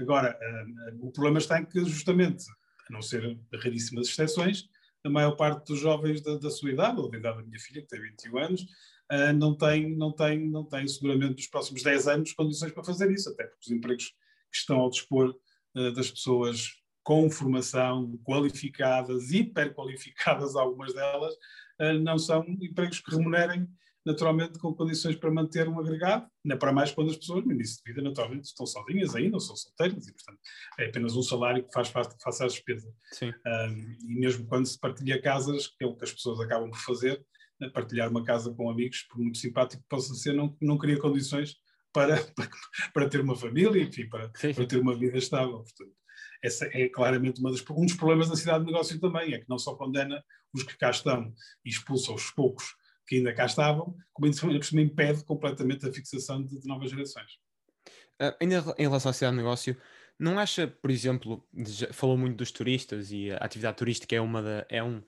[0.00, 2.44] Agora, uh, o problema está em que, justamente,
[2.88, 4.68] a não ser raríssimas exceções,
[5.04, 7.82] a maior parte dos jovens da, da sua idade, ou da idade da minha filha,
[7.82, 12.08] que tem 21 anos, uh, não, tem, não, tem, não tem seguramente nos próximos 10
[12.08, 14.14] anos condições para fazer isso, até porque os empregos
[14.50, 15.34] que estão ao dispor
[15.74, 21.34] uh, das pessoas com formação, qualificadas, hiperqualificadas, algumas delas,
[21.80, 23.68] uh, não são empregos que remunerem
[24.04, 27.76] naturalmente com condições para manter um agregado, ainda para mais quando as pessoas no início
[27.76, 30.40] de vida naturalmente estão sozinhas ainda, ou são solteiras e portanto
[30.78, 32.92] é apenas um salário que faz face às despesas.
[33.22, 36.80] Um, e mesmo quando se partilha casas, que é o que as pessoas acabam por
[36.80, 37.24] fazer,
[37.60, 40.98] né, partilhar uma casa com amigos, por muito simpático que possa ser, não, não cria
[40.98, 41.56] condições
[41.92, 42.50] para, para,
[42.92, 45.62] para ter uma família, enfim, para, para ter uma vida estável.
[45.62, 45.92] Portanto,
[46.42, 49.58] essa é claramente das, um dos problemas da cidade de negócio também, é que não
[49.58, 51.32] só condena os que cá estão
[51.64, 52.74] e expulsa os poucos
[53.12, 57.32] que ainda cá estavam, como cima impede completamente a fixação de, de novas gerações.
[58.18, 59.76] Uh, ainda em relação à cidade de negócio,
[60.18, 61.46] não acha, por exemplo,
[61.92, 65.02] falou muito dos turistas e a atividade turística é uma, da, é um,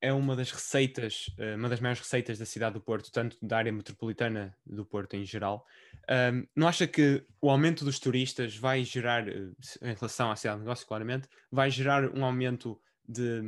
[0.00, 3.56] é uma das receitas, ah, uma das maiores receitas da cidade do Porto, tanto da
[3.56, 5.66] área metropolitana do Porto em geral.
[6.08, 10.64] Um, não acha que o aumento dos turistas vai gerar, em relação à cidade de
[10.64, 13.42] negócio, claramente, vai gerar um aumento de,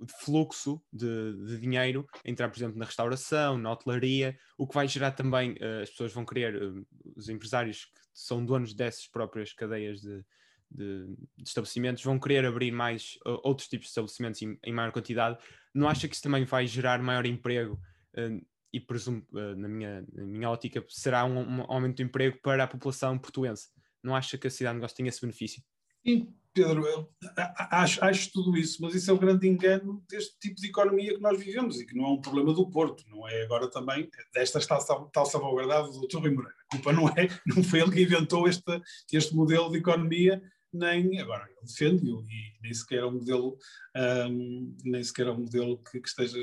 [0.00, 4.88] de fluxo de, de, dinheiro entrar, por exemplo, na restauração, na hotelaria, o que vai
[4.88, 6.86] gerar também, uh, as pessoas vão querer, uh,
[7.16, 10.24] os empresários que são donos dessas próprias cadeias de,
[10.70, 14.92] de, de estabelecimentos, vão querer abrir mais uh, outros tipos de estabelecimentos em, em, maior
[14.92, 15.38] quantidade.
[15.74, 17.78] Não acha que isso também vai gerar maior emprego?
[18.72, 22.66] e presumo, na, minha, na minha ótica, será um, um aumento de emprego para a
[22.66, 23.68] população portuense.
[24.02, 25.62] Não acha que a cidade de negócio tem esse benefício?
[26.04, 27.08] Sim, Pedro,
[27.70, 31.20] acho, acho tudo isso, mas isso é o grande engano deste tipo de economia que
[31.20, 34.60] nós vivemos e que não é um problema do Porto, não é agora também desta
[34.60, 36.16] tal, tal salvaguardada do Dr.
[36.16, 36.54] Moreira.
[36.68, 38.80] A culpa não é, não foi ele que inventou este,
[39.12, 43.56] este modelo de economia, nem agora ele defende-o e nem sequer é um modelo,
[43.96, 46.38] um, nem sequer é um modelo que, que, esteja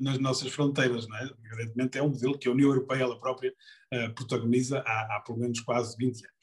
[0.00, 1.30] nas nossas fronteiras, não é?
[1.52, 3.52] Evidentemente é um modelo que a União Europeia ela própria
[3.94, 6.38] uh, protagoniza há, há pelo menos quase 20 anos.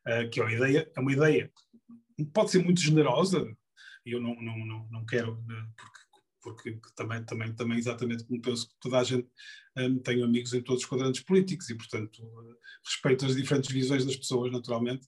[0.00, 1.52] Uh, que é uma ideia, é uma ideia
[2.24, 3.46] pode ser muito generosa,
[4.04, 5.66] e eu não, não, não, não quero, né,
[6.42, 9.28] porque, porque também, também, também, exatamente como penso que toda a gente
[9.76, 12.22] um, tem amigos em todos os quadrantes políticos e, portanto,
[12.84, 15.06] respeito as diferentes visões das pessoas, naturalmente,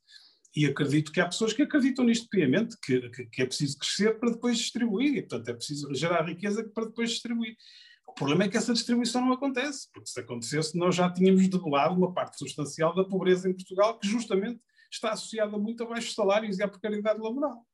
[0.55, 4.19] e acredito que há pessoas que acreditam nisto piamente, que, que, que, é preciso crescer
[4.19, 7.57] para depois distribuir, e portanto é preciso gerar riqueza para depois distribuir.
[8.07, 11.95] O problema é que essa distribuição não acontece, porque se acontecesse, nós já tínhamos debelado
[11.95, 14.61] uma parte substancial da pobreza em Portugal, que justamente
[14.93, 17.67] está associada muito a baixos salários e à precariedade laboral.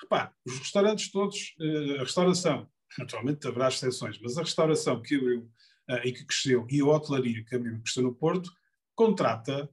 [0.00, 2.68] Repare, os restaurantes todos, eh, a restauração,
[2.98, 5.42] naturalmente haverá exceções, mas a restauração que abriu
[5.90, 8.50] uh, e que cresceu e a hotelaria que abriu e cresceu no Porto,
[8.94, 9.68] contrata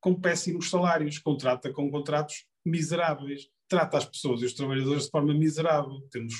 [0.00, 5.34] com péssimos salários, contrata com contratos miseráveis, trata as pessoas e os trabalhadores de forma
[5.34, 6.00] miserável.
[6.10, 6.34] Temos,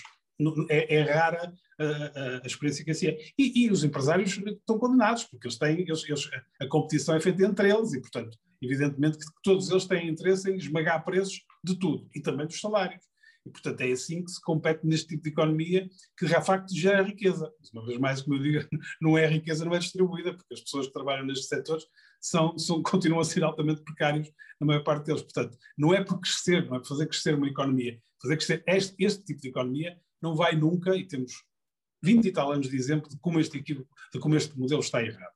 [0.69, 3.19] é, é rara a, a, a, experiência que assim é.
[3.39, 7.45] E, e, os empresários estão condenados, porque eles têm, eles, eles, a competição é feita
[7.45, 12.09] entre eles e, portanto, evidentemente que todos eles têm interesse em esmagar preços de tudo
[12.15, 13.03] e também dos salários.
[13.47, 17.03] E, portanto, é assim que se compete neste tipo de economia que, de facto, gera
[17.03, 17.49] riqueza.
[17.61, 18.69] Mas, uma vez mais, como eu digo,
[19.01, 21.85] não é riqueza, não é distribuída, porque as pessoas que trabalham nestes setores
[22.21, 24.29] são, são, continuam a ser altamente precários,
[24.61, 25.23] na maior parte deles.
[25.23, 28.01] Portanto, não é por crescer, não é por fazer crescer uma economia.
[28.21, 31.33] Fazer crescer este, este tipo de economia não vai nunca, e temos
[32.03, 35.36] 20 e tal anos de exemplo de como este, de como este modelo está errado.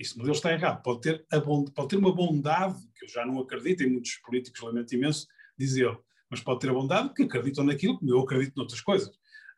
[0.00, 0.82] Este modelo está errado.
[0.82, 4.62] Pode ter, bond, pode ter uma bondade, que eu já não acredito, em muitos políticos,
[4.62, 5.26] lamento imenso,
[5.58, 5.94] dizer
[6.30, 9.08] mas pode ter a bondade que acreditam naquilo, como eu acredito noutras coisas.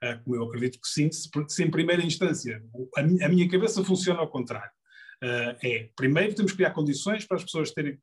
[0.03, 2.65] Uh, como eu acredito que sim, se, se em primeira instância
[2.97, 4.73] a, a, minha cabeça funciona ao contrário.
[5.23, 8.01] Uh, é, primeiro temos que criar condições para as pessoas terem,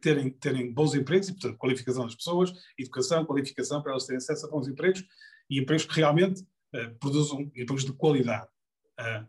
[0.00, 4.46] terem, terem bons empregos, e portanto qualificação das pessoas, educação, qualificação para elas terem acesso
[4.46, 5.02] a bons empregos,
[5.50, 8.46] e empregos que realmente uh, produzam empregos de qualidade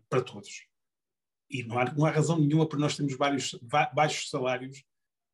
[0.08, 0.69] para todos.
[1.50, 3.58] E não há, não há razão nenhuma para nós termos vários,
[3.92, 4.84] baixos salários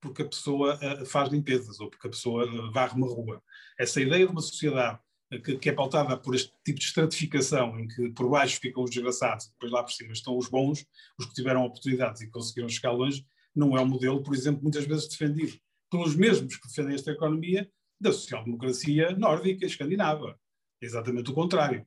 [0.01, 3.43] porque a pessoa uh, faz limpezas ou porque a pessoa uh, varre uma rua.
[3.79, 4.99] Essa ideia de uma sociedade
[5.33, 8.83] uh, que, que, é pautada por este tipo de estratificação, em que por baixo ficam
[8.83, 10.87] os desgraçados, depois lá por cima estão os bons,
[11.19, 14.85] os que tiveram oportunidades e conseguiram chegar longe, não é um modelo, por exemplo, muitas
[14.85, 15.59] vezes defendido
[15.91, 20.39] pelos mesmos que defendem esta economia da social-democracia nórdica e escandinava.
[20.83, 21.87] É exatamente o contrário.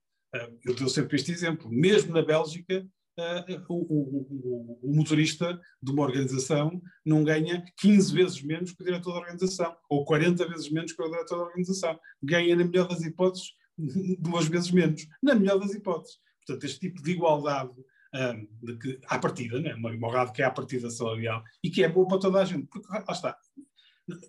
[0.63, 1.69] Eu dou sempre este exemplo.
[1.69, 2.87] Mesmo na Bélgica,
[3.19, 8.85] uh, o, o, o, motorista de uma organização não ganha 15 vezes menos que o
[8.85, 11.99] diretor da organização, ou 40 vezes menos que o diretor da organização.
[12.23, 13.53] Ganha, na melhor das hipóteses,
[14.19, 15.07] duas vezes menos.
[15.21, 16.17] Na melhor das hipóteses.
[16.45, 17.73] Portanto, este tipo de igualdade
[18.13, 21.83] um, de que, à partida, né, uma igualdade que é à partida salarial e que
[21.83, 22.67] é boa para toda a gente.
[22.67, 23.37] Porque lá está.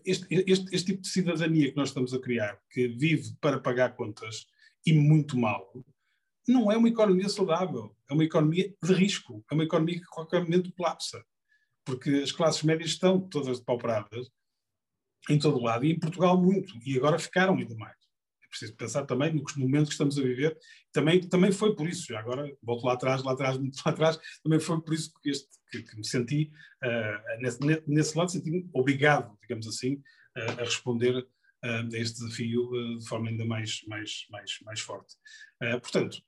[0.04, 3.96] Este, este, este tipo de cidadania que nós estamos a criar, que vive para pagar
[3.96, 4.46] contas
[4.84, 5.72] e muito mal,
[6.48, 10.14] não é uma economia saudável, é uma economia de risco, é uma economia que a
[10.14, 11.24] qualquer momento colapsa,
[11.84, 14.30] porque as classes médias estão todas depauperadas
[15.28, 17.96] em todo lado, e em Portugal muito, e agora ficaram ainda mais.
[18.42, 20.56] É preciso pensar também no momento que estamos a viver,
[20.92, 24.18] também, também foi por isso, já agora volto lá atrás, lá atrás, muito lá atrás,
[24.42, 26.50] também foi por isso que, este, que, que me senti,
[26.82, 29.96] uh, nesse, nesse lado, senti-me obrigado, digamos assim,
[30.36, 31.26] uh, a responder
[31.62, 35.14] a este desafio de forma ainda mais, mais, mais, mais forte.
[35.82, 36.22] portanto,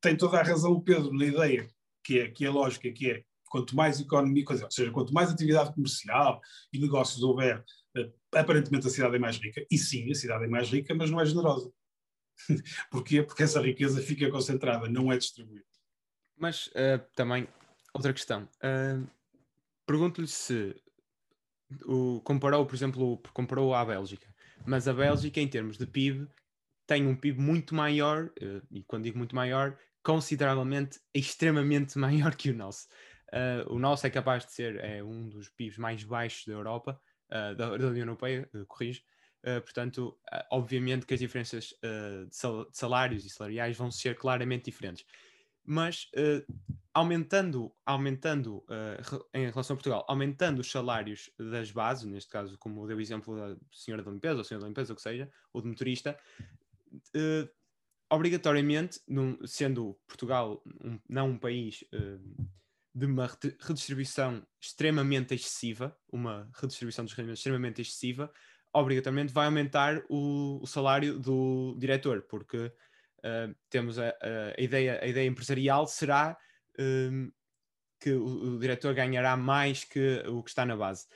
[0.00, 1.68] tem toda a razão o Pedro na ideia,
[2.04, 5.72] que é, que é lógica, que é quanto mais economia, ou seja, quanto mais atividade
[5.74, 6.40] comercial
[6.72, 7.64] e negócios houver,
[7.96, 9.64] eh, aparentemente a cidade é mais rica.
[9.70, 11.72] E sim, a cidade é mais rica, mas não é generosa.
[12.90, 13.22] Porquê?
[13.22, 15.64] Porque essa riqueza fica concentrada, não é distribuída.
[16.36, 17.48] Mas uh, também,
[17.94, 18.48] outra questão.
[18.56, 19.08] Uh,
[19.88, 20.76] Pergunto-lhe se
[21.86, 24.28] o, comparou, por exemplo, comparou à Bélgica,
[24.66, 26.28] mas a Bélgica, em termos de PIB,
[26.86, 32.50] tem um PIB muito maior, uh, e quando digo muito maior, consideravelmente, extremamente maior que
[32.50, 32.86] o nosso.
[33.28, 37.00] Uh, o nosso é capaz de ser é, um dos PIBs mais baixos da Europa,
[37.30, 39.02] uh, da, da, União Europeia, uh, corrijo.
[39.64, 40.18] portanto,
[40.50, 45.04] obviamente que as diferenças de, sal de, salários e salariais vão ser claramente diferentes.
[45.64, 46.10] Mas
[46.92, 48.64] aumentando, aumentando
[49.32, 53.36] em relação a Portugal, aumentando os salários das bases, neste caso, como deu o exemplo
[53.36, 56.18] da senhora da limpeza, ou senhor da limpeza, o que seja, ou de motorista,
[58.10, 62.48] obrigatoriamente, num, sendo Portugal um, não um país uh,
[62.94, 68.32] de uma redistribuição extremamente excessiva, uma redistribuição dos rendimentos extremamente excessiva,
[68.72, 75.06] obrigatoriamente vai aumentar o, o salário do diretor, porque uh, temos a, a, ideia, a
[75.06, 76.36] ideia empresarial será
[76.78, 77.30] um,
[78.00, 81.06] que o, o diretor ganhará mais que o que está na base.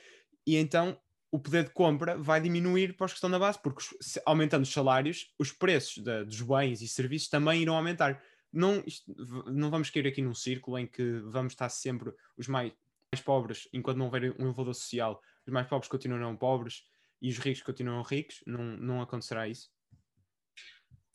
[0.45, 0.99] E então
[1.33, 3.83] o poder de compra vai diminuir para os que estão na base, porque
[4.23, 8.21] aumentando os salários, os preços de, dos bens e serviços também irão aumentar.
[8.51, 9.11] Não, isto,
[9.51, 12.71] não vamos cair aqui num círculo em que vamos estar sempre os mais,
[13.11, 16.83] mais pobres, enquanto não houver um elevador social, os mais pobres continuarão pobres
[17.19, 18.43] e os ricos continuarão ricos.
[18.45, 19.71] Não, não acontecerá isso?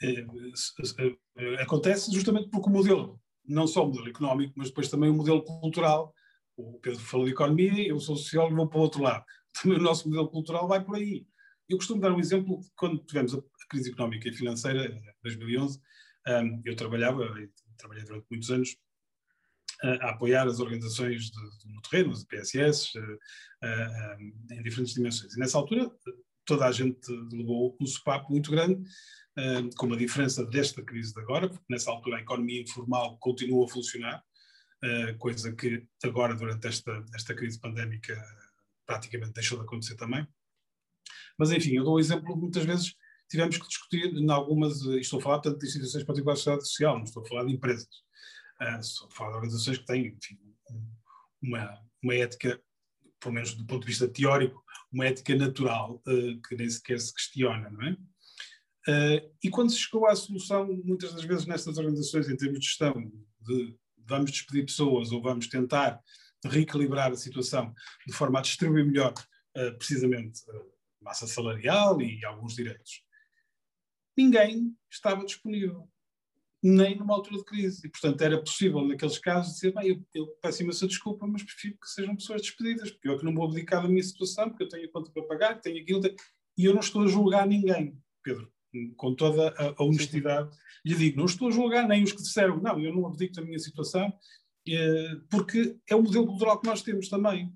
[0.02, 0.26] É,
[1.36, 5.14] é, acontece justamente porque o modelo, não só o modelo económico, mas depois também o
[5.14, 6.12] modelo cultural.
[6.56, 9.82] O Pedro falou de economia, eu sou sociólogo, vou para o outro lado também o
[9.82, 11.26] nosso modelo cultural vai por aí.
[11.68, 15.80] Eu costumo dar um exemplo, quando tivemos a crise económica e financeira, em 2011,
[16.28, 17.24] um, eu trabalhava,
[17.76, 18.76] trabalhei durante muitos anos,
[19.82, 23.18] a apoiar as organizações de, no terreno, as PSS, uh,
[24.18, 25.34] um, em diferentes dimensões.
[25.34, 25.90] E nessa altura,
[26.44, 26.98] toda a gente
[27.30, 28.82] levou um sopapo muito grande,
[29.76, 33.68] com uma diferença desta crise de agora, porque nessa altura a economia informal continua a
[33.68, 34.24] funcionar,
[35.18, 38.20] coisa que agora, durante esta, esta crise pandémica,
[38.88, 40.26] praticamente deixou de acontecer também.
[41.38, 42.94] Mas, enfim, eu dou o exemplo, muitas vezes
[43.30, 46.96] tivemos que discutir em algumas, estou a falar tanto de instituições particulares de sociedade social,
[46.96, 47.88] não estou a falar de empresas,
[48.62, 50.38] uh, estou a falar de organizações que têm, enfim,
[51.42, 52.60] uma, uma ética,
[53.20, 57.12] pelo menos do ponto de vista teórico, uma ética natural uh, que nem sequer se
[57.12, 57.92] questiona, não é?
[58.88, 62.66] Uh, e quando se chegou à solução, muitas das vezes nestas organizações, em termos de
[62.66, 62.94] gestão,
[63.40, 66.02] de vamos despedir pessoas ou vamos tentar
[66.44, 67.74] reequilibrar a situação
[68.06, 69.12] de forma a distribuir melhor,
[69.56, 70.40] uh, precisamente,
[71.00, 73.02] massa salarial e alguns direitos,
[74.16, 75.88] ninguém estava disponível
[76.62, 77.86] nem numa altura de crise.
[77.86, 81.76] E, portanto, era possível, naqueles casos, dizer: bem, eu, eu peço imensa desculpa, mas prefiro
[81.80, 84.64] que sejam pessoas despedidas, porque eu é que não vou abdicar da minha situação, porque
[84.64, 86.02] eu tenho a conta para pagar, tenho aquilo.
[86.56, 88.52] E eu não estou a julgar ninguém, Pedro,
[88.96, 90.50] com toda a, a honestidade.
[90.84, 93.42] Lhe digo: não estou a julgar nem os que disseram, não, eu não abdico da
[93.42, 94.12] minha situação, eh,
[95.30, 97.52] porque é o modelo cultural que nós temos também.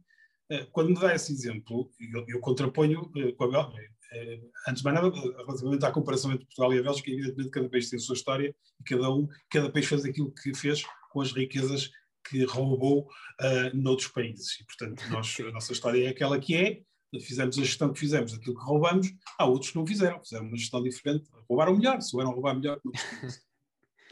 [0.52, 4.82] Eh, quando me dá esse exemplo, eu, eu contraponho eh, com a Bélgica, eh, antes
[4.82, 7.96] de mais nada, relativamente à comparação entre Portugal e a Bélgica, evidentemente cada país tem
[7.96, 11.90] a sua história e cada um, cada país fez aquilo que fez com as riquezas
[12.28, 13.08] que roubou
[13.40, 14.60] uh, noutros países.
[14.60, 16.82] E, portanto, nós, a nossa história é aquela que é,
[17.20, 20.56] fizemos a gestão que fizemos daquilo que roubamos, há outros que não fizeram, fizeram uma
[20.56, 22.92] gestão diferente, roubaram melhor, souberam roubar melhor uh,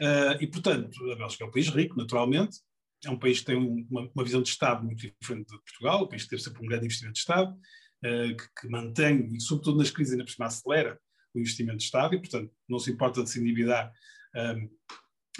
[0.41, 2.57] E, portanto, a Bélgica é um país rico, naturalmente,
[3.05, 6.07] é um país que tem uma, uma visão de Estado muito diferente de Portugal, o
[6.07, 9.77] país que teve sempre um grande investimento de Estado, uh, que, que, mantém, e sobretudo
[9.77, 10.99] nas crises ainda por cima acelera
[11.33, 13.91] o investimento de Estado e, portanto, não se importa de se endividar
[14.35, 14.69] um, ehm,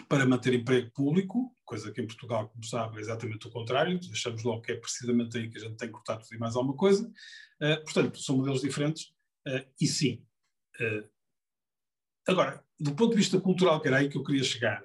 [0.08, 4.41] para manter emprego público, coisa que em Portugal, como sabe, é exatamente o contrário, achamos
[4.43, 6.78] logo que é precisamente aí que a gente tem que cortar tudo e mais alguma
[6.78, 7.06] coisa.
[7.62, 9.13] Uh, portanto, são modelos diferentes
[9.47, 10.26] uh, e sim.
[12.28, 14.82] Agora, do ponto de vista cultural, que era aí que eu queria chegar,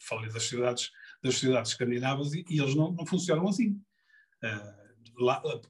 [0.00, 0.90] falei das sociedades,
[1.22, 3.80] das sociedades escandinavas e, e eles não, não funcionam assim.
[4.42, 4.80] Uh,
[5.22, 5.60] lá, ou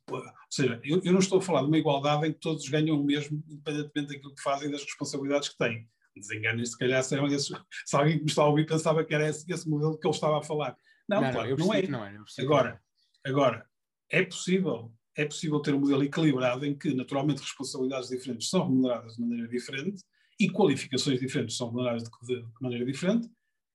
[0.48, 3.04] seja, eu, eu, não estou a falar de uma igualdade em que todos ganham o
[3.04, 5.88] mesmo, independentemente daquilo que fazem e das responsabilidades que têm.
[6.16, 7.54] Desenganem se calhar se, esse,
[7.86, 10.14] se alguém que me está a ouvir pensava que era esse, esse modelo que ele
[10.14, 10.76] estava a falar.
[11.08, 11.86] Não, não, claro, não, não é.
[11.86, 12.80] Não é agora,
[13.24, 13.66] agora,
[14.10, 19.14] é possível, é possível ter um modelo equilibrado em que, naturalmente, responsabilidades diferentes são remuneradas
[19.14, 20.02] de maneira diferente
[20.38, 23.28] e qualificações diferentes são remuneradas de, de, de maneira diferente,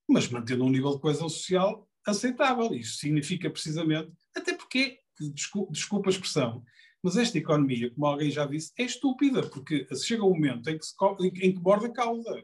[0.08, 2.74] mas mantendo um nível de coesão social aceitável.
[2.74, 6.64] Isso significa precisamente, até porque desculpa, desculpa a expressão,
[7.02, 10.86] mas esta economia, como alguém já disse, é estúpida, porque chega um momento em que,
[10.86, 12.44] se, em que borda a cauda,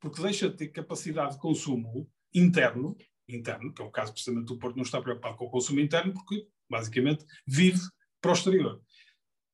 [0.00, 2.96] porque deixa de ter capacidade de consumo interno,
[3.28, 6.12] interno, que é o caso precisamente do Porto não está preocupado com o consumo interno,
[6.12, 7.80] porque basicamente vive
[8.20, 8.80] para o exterior.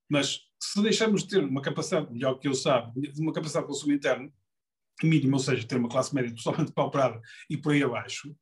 [0.08, 3.92] Mas se deixamos de ter uma capacidade, melhor que eu sabe, uma capacidade de consumo
[3.92, 4.32] interno
[5.02, 8.34] mínima, ou seja, ter uma classe média totalmente pauperada e por aí abaixo,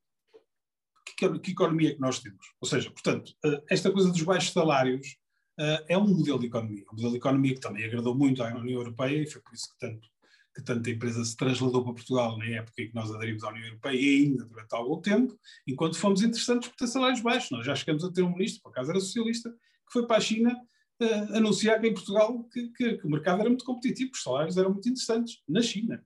[1.16, 2.46] que, que economia é que nós temos?
[2.60, 5.16] Ou seja, portanto, eh, esta coisa dos baixos salários
[5.58, 8.48] uh, é um modelo de economia, um modelo de economia que também agradou muito à
[8.48, 10.08] União Europeia e foi por isso que tanto
[10.54, 13.64] que tanta empresa se trasladou para Portugal na época em que nós aderimos à União
[13.64, 15.34] Europeia e ainda durante algum tempo,
[15.66, 17.50] enquanto fomos interessantes por ter salários baixos.
[17.50, 20.20] Nós já chegamos a ter um ministro, por acaso era socialista, que foi para a
[20.20, 20.54] China
[21.00, 24.58] uh, anunciar que em Portugal que, que, que, o mercado era muito competitivo, os salários
[24.58, 26.04] eram muito interessantes na China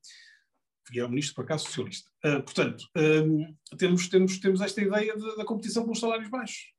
[0.93, 2.11] e era um ministro, por acaso, socialista.
[2.25, 6.73] Uh, portanto, um, temos, temos, temos esta ideia de, da competição pelos salários baixos.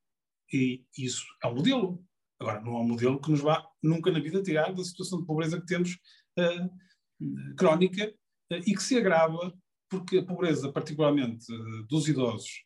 [0.51, 2.03] E isso é um modelo.
[2.39, 5.25] Agora, não é um modelo que nos vá nunca na vida tirar da situação de
[5.25, 5.97] pobreza que temos
[6.39, 8.08] uh, crónica
[8.51, 9.53] uh, e que se agrava
[9.89, 11.45] porque a pobreza, particularmente
[11.87, 12.65] dos idosos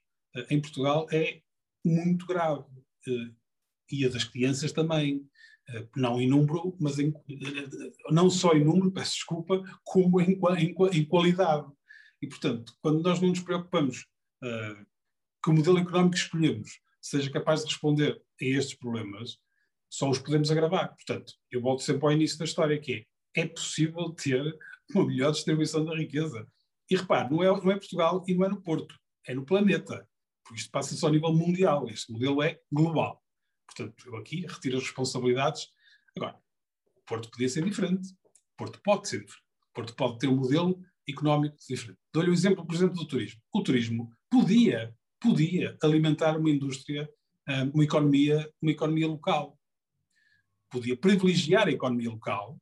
[0.49, 1.39] em Portugal, é
[1.85, 2.65] muito grave.
[3.91, 5.23] e a das crianças também.
[5.73, 10.39] Eh, não em número, mas em, eh, não só em número, peço desculpa, como em,
[10.57, 11.67] em, em qualidade.
[12.21, 14.05] E, portanto, quando nós não nos preocupamos
[14.43, 14.85] uh,
[15.43, 19.37] que o modelo económico que escolhemos seja capaz de responder a estes problemas,
[19.89, 20.93] só os podemos agravar.
[20.95, 24.55] Portanto, eu volto sempre ao início da história, que é, é possível ter
[24.93, 26.47] uma melhor distribuição da riqueza.
[26.89, 28.95] E repare, não é, não é Portugal e não é no Porto,
[29.25, 30.07] é no planeta.
[30.43, 33.20] Porque isto passa-se ao nível mundial, este modelo é global.
[33.75, 35.71] Portanto, eu aqui retiro as responsabilidades.
[36.15, 36.37] Agora,
[36.97, 38.11] o Porto podia ser diferente.
[38.53, 39.45] O Porto pode ser diferente.
[39.69, 41.99] O Porto pode ter um modelo económico diferente.
[42.13, 43.41] Dou-lhe um exemplo, por exemplo, do turismo.
[43.53, 47.09] O turismo podia, podia alimentar uma indústria,
[47.47, 49.57] ah, uma economia, uma economia local.
[50.69, 52.57] podia privilegiar a economia local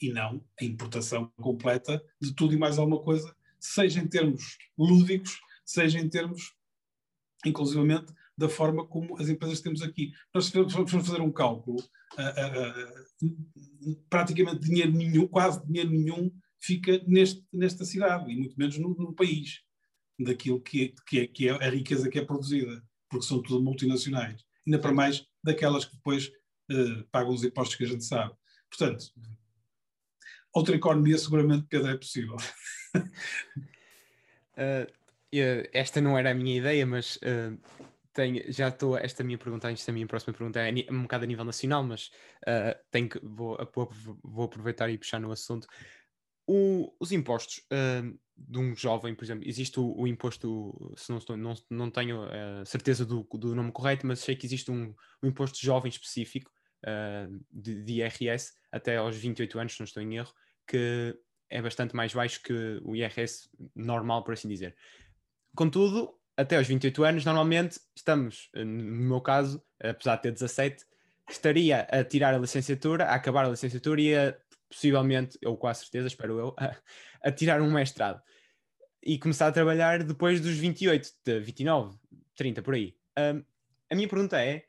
[0.00, 5.40] e não a importação completa de tudo e mais alguma coisa, seja em termos lúdicos,
[5.64, 6.54] seja em termos,
[7.44, 10.12] inclusivamente, da forma como as empresas temos aqui.
[10.34, 16.30] Nós vamos fazer um cálculo, uh, uh, uh, praticamente dinheiro nenhum, quase dinheiro nenhum,
[16.60, 19.60] fica neste, nesta cidade, e muito menos no, no país,
[20.18, 24.44] daquilo que que, é, que é a riqueza que é produzida, porque são tudo multinacionais.
[24.66, 26.30] Ainda para mais daquelas que depois
[27.12, 28.34] pagam os impostos que a gente sabe.
[28.68, 29.04] Portanto,
[30.52, 32.36] outra economia seguramente, Pedro, é possível.
[34.56, 34.88] Uh,
[35.72, 37.58] esta não era a minha ideia, mas uh,
[38.16, 38.96] tenho, já estou.
[38.96, 42.06] Esta minha pergunta, esta minha próxima pergunta é um bocado a nível nacional, mas
[42.48, 43.58] uh, tenho que, vou,
[44.24, 45.68] vou, aproveitar e puxar no assunto.
[46.48, 51.18] O, os impostos uh, de um jovem, por exemplo, existe o, o imposto, se não,
[51.18, 54.94] estou, não, não tenho uh, certeza do, do nome correto, mas sei que existe um,
[55.22, 56.50] um imposto jovem específico
[57.50, 60.32] de, de IRS até aos 28 anos, se não estou em erro,
[60.68, 61.18] que
[61.50, 64.76] é bastante mais baixo que o IRS normal, por assim dizer.
[65.56, 70.84] Contudo, até aos 28 anos, normalmente estamos, no meu caso, apesar de ter 17,
[71.30, 74.36] estaria a tirar a licenciatura, a acabar a licenciatura e a,
[74.68, 76.76] possivelmente, ou com a certeza, espero eu, a,
[77.28, 78.20] a, tirar um mestrado.
[79.02, 81.96] E começar a trabalhar depois dos 28, de 29,
[82.34, 82.94] 30, por aí.
[83.18, 83.42] Um,
[83.90, 84.64] a minha pergunta é,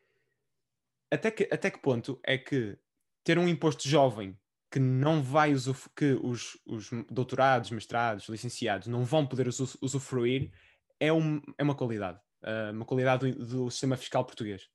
[1.11, 2.78] até que, até que ponto é que
[3.24, 4.38] ter um imposto jovem
[4.72, 5.53] que não vai
[5.95, 10.51] que os, os doutorados, mestrados, licenciados não vão poder usufruir
[11.00, 14.68] é, um, é uma qualidade, uh, uma qualidade do, do, sistema fiscal português.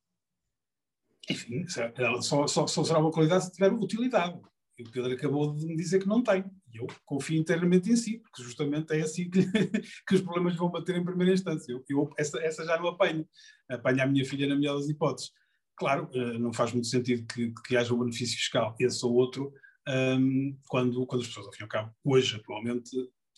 [1.30, 1.64] Enfim,
[1.96, 4.40] ela só, só, só será uma qualidade se tiver utilidade.
[4.78, 6.44] E o Pedro acabou de me dizer que não tem.
[6.72, 9.42] E eu confio inteiramente em si, porque justamente é assim que,
[10.08, 11.70] que os problemas vão bater em primeira instância.
[11.70, 13.28] Eu, eu, essa, essa já não apanho.
[13.68, 15.30] Apanho a minha filha na melhor das hipóteses.
[15.76, 19.52] Claro, uh, não faz muito sentido que, que haja um benefício fiscal, esse ou outro,
[19.88, 22.90] um, quando, quando as pessoas, ao fim e ao cabo, hoje, atualmente,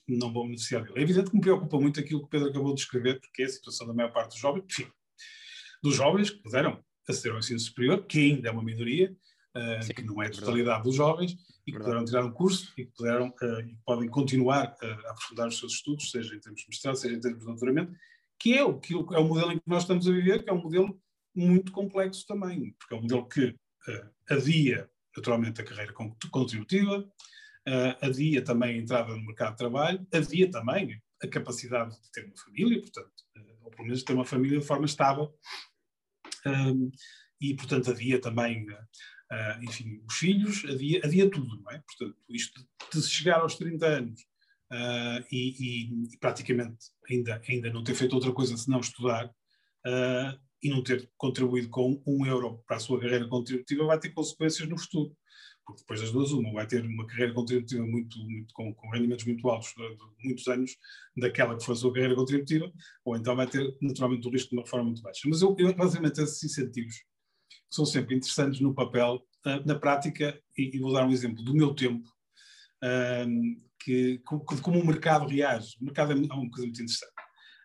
[0.08, 0.98] não vão beneficiar dele.
[0.98, 3.46] É evidente que me preocupa muito aquilo que o Pedro acabou de descrever, porque é
[3.46, 4.90] a situação da maior parte dos jovens, enfim,
[5.82, 9.14] dos jovens que puderam aceder ao ensino superior, que ainda é uma minoria,
[9.56, 11.84] uh, Sim, que não é a totalidade dos jovens, e que verdade.
[11.84, 15.74] puderam tirar um curso e que puderam, uh, e podem continuar a aprofundar os seus
[15.74, 17.92] estudos, seja em termos de mestrado, seja em termos de doutoramento,
[18.38, 20.52] que é o, que é o modelo em que nós estamos a viver, que é
[20.52, 21.00] um modelo
[21.34, 25.92] muito complexo também, porque é um modelo que uh, havia naturalmente a carreira
[26.30, 27.08] contributiva,
[27.68, 32.24] uh, havia também a entrada no mercado de trabalho, havia também a capacidade de ter
[32.24, 35.34] uma família, portanto, uh, ou pelo menos ter uma família de forma estável,
[36.46, 36.90] um,
[37.40, 41.82] e portanto havia também, uh, enfim, os filhos, havia, havia tudo, não é?
[41.86, 42.60] Portanto, isto
[42.92, 44.20] de, chegar aos 30 anos
[45.30, 49.32] e, e, e, praticamente ainda, ainda não ter feito outra coisa senão estudar,
[50.64, 54.66] e não ter contribuído com um euro para a sua carreira contributiva vai ter consequências
[54.66, 55.14] no futuro.
[55.64, 59.24] Porque depois das duas, uma vai ter uma carreira contributiva muito, muito com, com, rendimentos
[59.24, 60.76] muito altos durante muitos anos
[61.16, 62.70] daquela que foi a sua carreira contributiva,
[63.04, 65.22] ou então vai ter naturalmente o risco de uma forma muito baixa.
[65.26, 66.94] Mas eu, eu basicamente, esses incentivos
[67.70, 71.54] são sempre interessantes no papel, uh, na prática, e, e, vou dar um exemplo do
[71.54, 72.08] meu tempo,
[72.82, 75.76] uh, que, como, o mercado reage.
[75.80, 77.12] O mercado é uma coisa muito interessante.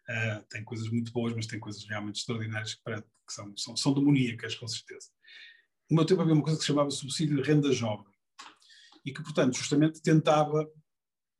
[0.09, 3.93] Uh, tem coisas muito boas, mas tem coisas realmente extraordinárias que, que são, são, são
[3.93, 5.09] demoníacas, com certeza.
[5.89, 8.05] No meu tempo havia uma coisa que se chamava subsídio de renda jovem
[9.05, 10.69] e que, portanto, justamente tentava,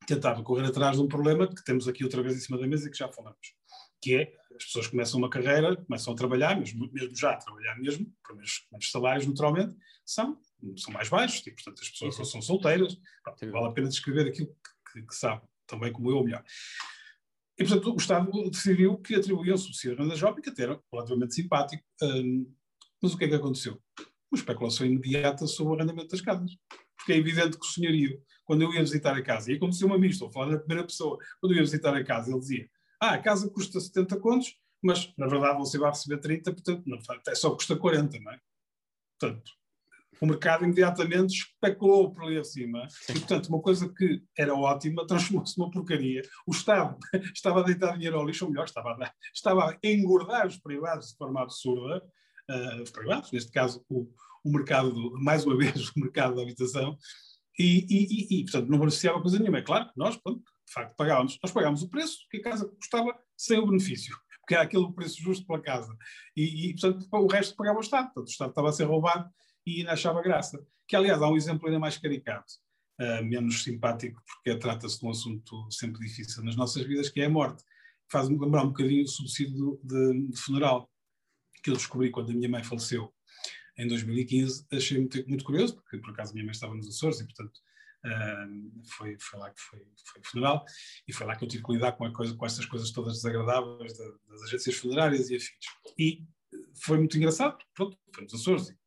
[0.07, 2.87] tentava correr atrás de um problema que temos aqui outra vez em cima da mesa
[2.87, 3.53] e que já falamos,
[4.01, 7.77] que é as pessoas começam uma carreira, começam a trabalhar, mesmo, mesmo já a trabalhar
[7.77, 9.75] mesmo, por menos, menos salários naturalmente,
[10.05, 10.37] são,
[10.77, 14.93] são mais baixos, e portanto as pessoas são solteiras, vale a pena descrever aquilo que,
[14.93, 16.43] que, que sabe, também como eu ou melhor.
[17.59, 20.81] E, portanto, o Estado decidiu que atribuía o subsídio à renda jovem, que até era
[20.93, 21.83] relativamente simpático.
[22.01, 22.55] Um,
[23.01, 23.81] mas o que é que aconteceu?
[24.31, 26.51] Uma especulação imediata sobre o arrendamento das casas.
[26.97, 29.97] Porque é evidente que o senhorio, quando eu ia visitar a casa, e aconteceu-me a
[29.97, 32.69] mim, estou a falar na primeira pessoa, quando eu ia visitar a casa, ele dizia:
[33.01, 36.99] Ah, a casa custa 70 contos, mas na verdade você vai receber 30, portanto, não,
[37.09, 38.39] até só custa 40, não é?
[39.19, 39.51] Portanto,
[40.21, 42.87] o mercado imediatamente especulou por ali acima.
[43.09, 46.21] E, portanto, uma coisa que era ótima transformou-se numa porcaria.
[46.45, 46.97] O Estado
[47.33, 50.57] estava a deitar dinheiro ao lixo, ou melhor, estava a, dar, estava a engordar os
[50.57, 52.03] privados de forma absurda,
[52.49, 54.07] uh, os privados, neste caso o,
[54.43, 56.97] o mercado, do, mais uma vez, o mercado da habitação,
[57.57, 59.59] e, e, e, e portanto, não beneficiava coisa nenhuma.
[59.59, 61.37] É claro que nós, pronto, de facto, pagávamos.
[61.43, 65.21] Nós pagámos o preço que a casa custava sem o benefício, porque era aquele preço
[65.21, 65.95] justo pela casa.
[66.35, 68.05] E, e portanto, o resto pagava o Estado.
[68.05, 69.29] Portanto, o Estado estava a ser roubado
[69.65, 70.65] e ainda achava graça.
[70.87, 72.53] Que, aliás, há um exemplo ainda mais caricato,
[73.01, 77.25] uh, menos simpático, porque trata-se de um assunto sempre difícil nas nossas vidas, que é
[77.25, 77.63] a morte.
[78.11, 80.89] Faz-me lembrar um bocadinho o subsídio de, de, funeral,
[81.61, 83.13] que eu descobri quando a minha mãe faleceu.
[83.77, 87.25] em 2015, achei muito, muito curioso, porque por acaso minha mãe estava nos Açores e,
[87.25, 87.57] portanto,
[88.05, 90.65] uh, foi, foi lá que foi, foi o funeral
[91.07, 93.13] e foi lá que eu tive que lidar com, a coisa, com estas coisas todas
[93.13, 95.49] desagradáveis da, das agências funerárias e afins.
[95.97, 96.25] E
[96.83, 98.77] foi muito engraçado, pronto, foi nos Açores e,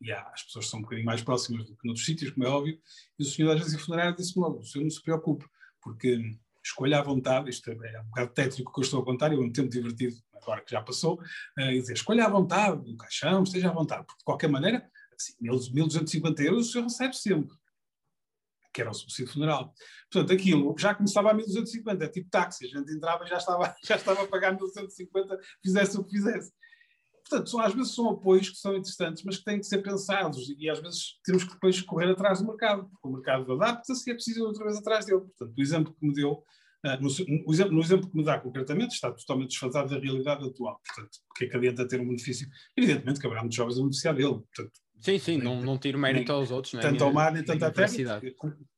[0.00, 2.48] e há, as pessoas são um bocadinho mais próximas do que noutros sítios, como é
[2.48, 2.80] óbvio,
[3.18, 5.44] e o senhor da agência funerária disse-me logo, o senhor não se preocupe,
[5.82, 6.18] porque
[6.64, 9.38] escolha à vontade, isto é um bocado tétrico que eu estou a contar, e é
[9.38, 11.20] um tempo divertido, agora que já passou,
[11.58, 14.88] uh, e dizer, escolha à vontade, o caixão, esteja à vontade, porque de qualquer maneira,
[15.14, 17.56] assim, 1.250 euros o senhor recebe sempre,
[18.72, 19.74] que era o subsídio funeral.
[20.10, 23.74] Portanto, aquilo já começava a 1.250, é tipo táxi, a gente entrava e já estava,
[23.84, 26.52] já estava a pagar 1.250, fizesse o que fizesse.
[27.28, 30.52] Portanto, são, às vezes são apoios que são interessantes, mas que têm que ser pensados
[30.58, 34.12] e às vezes temos que depois correr atrás do mercado, porque o mercado adapta-se e
[34.12, 35.20] é preciso ir outra vez atrás dele.
[35.20, 36.42] Portanto, o exemplo que me deu,
[36.82, 40.80] no, no, exemplo, no, exemplo, que me dá concretamente, está totalmente desfasado da realidade atual.
[40.86, 42.48] Portanto, o que é que adianta ter um benefício?
[42.76, 44.40] Evidentemente que haverá muitos jovens a beneficiar dele.
[44.54, 46.72] Portanto, sim, sim, nem, não, não tiro mérito aos outros.
[46.80, 48.20] Tanto ao mar, nem tanto à terra.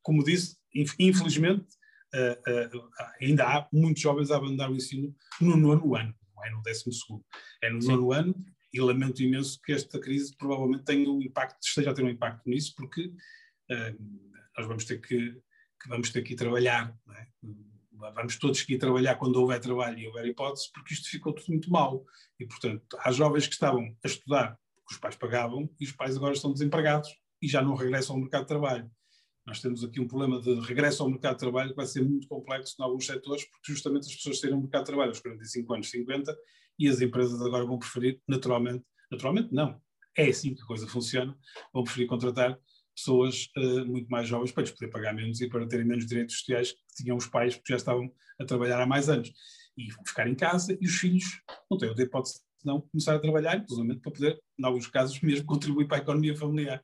[0.03, 0.57] Como disse,
[0.99, 1.67] infelizmente,
[2.15, 2.91] uh, uh,
[3.21, 6.93] ainda há muitos jovens a abandonar o ensino no nono ano não é no décimo
[6.93, 7.25] segundo,
[7.63, 8.35] é no nono ano,
[8.73, 12.49] e lamento imenso que esta crise provavelmente tenha um impacto, esteja a ter um impacto
[12.49, 15.33] nisso, porque uh, nós vamos ter que,
[15.81, 17.27] que, vamos ter que trabalhar, é?
[18.11, 21.49] Vamos todos que ir trabalhar quando houver trabalho e houver hipótese, porque isto ficou tudo
[21.49, 22.05] muito mal.
[22.39, 26.17] E, portanto, há jovens que estavam a estudar porque os pais pagavam e os pais
[26.17, 27.09] agora estão desempregados
[27.41, 28.91] e já não regressam ao mercado de trabalho.
[29.45, 32.29] Nós temos aqui um problema de regresso ao mercado de trabalho que vai ser muito
[32.29, 35.75] complexo em alguns setores, porque justamente as pessoas saíram do mercado de trabalho aos 45
[35.75, 36.37] anos, 50,
[36.79, 39.81] e as empresas agora vão preferir, naturalmente, naturalmente não,
[40.17, 41.37] é assim que a coisa funciona,
[41.73, 42.59] vão preferir contratar
[42.95, 46.39] pessoas uh, muito mais jovens para lhes poder pagar menos e para terem menos direitos
[46.39, 49.33] sociais que tinham os pais que já estavam a trabalhar há mais anos.
[49.77, 51.25] E vão ficar em casa e os filhos
[51.71, 55.47] não têm outra hipótese não começar a trabalhar, inclusive para poder, em alguns casos, mesmo
[55.47, 56.83] contribuir para a economia familiar.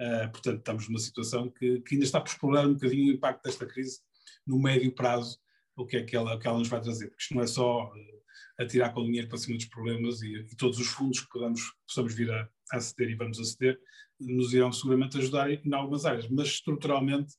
[0.00, 3.42] Uh, portanto, estamos numa situação que, que, ainda está por explorar um bocadinho o impacto
[3.44, 4.00] desta crise
[4.46, 5.38] no médio prazo,
[5.76, 7.08] o que é que ela, que ela nos vai trazer.
[7.08, 10.34] Porque isto não é só uh, atirar com o dinheiro para cima dos problemas e,
[10.34, 13.78] e todos os fundos que podamos, possamos vir a, a aceder e vamos aceder,
[14.26, 17.34] nos irão seguramente ajudar em, algumas áreas, mas estruturalmente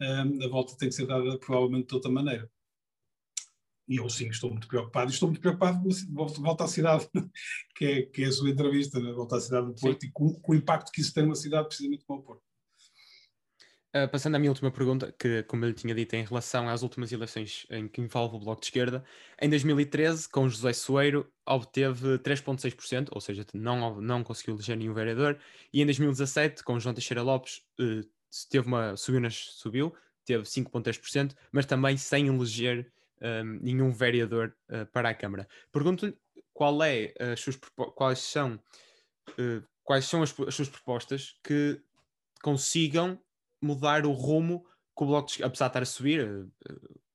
[0.00, 2.50] uh, a volta tem que ser dada provavelmente de outra maneira.
[3.86, 7.08] E eu sim estou muito preocupado, e estou muito preocupado com volta à cidade,
[7.76, 9.12] que é, que é a sua entrevista, né?
[9.12, 10.06] volta à cidade do Porto sim.
[10.06, 12.43] e com, com, o impacto que isso tem numa cidade precisamente como o Porto.
[13.94, 16.82] Uh, passando à minha última pergunta, que, como eu lhe tinha dito, em relação às
[16.82, 19.04] últimas eleições em que envolve o Bloco de Esquerda,
[19.40, 25.38] em 2013, com José Soeiro, obteve 3,6%, ou seja, não, não conseguiu eleger nenhum vereador,
[25.72, 28.04] e em 2017, com João Teixeira Lopes, uh,
[28.50, 32.90] teve uma, subiu, nas, subiu teve 5,3%, mas também sem eleger
[33.20, 35.48] um, nenhum vereador uh, para a Câmara.
[35.70, 36.16] Pergunto-lhe
[36.52, 37.58] qual é as suas,
[37.94, 38.60] quais são,
[39.30, 41.80] uh, quais são as, as, suas propostas que
[42.42, 43.18] consigam
[43.64, 44.64] mudar o rumo
[44.96, 46.50] que o Bloco de, apesar de estar a subir, uh,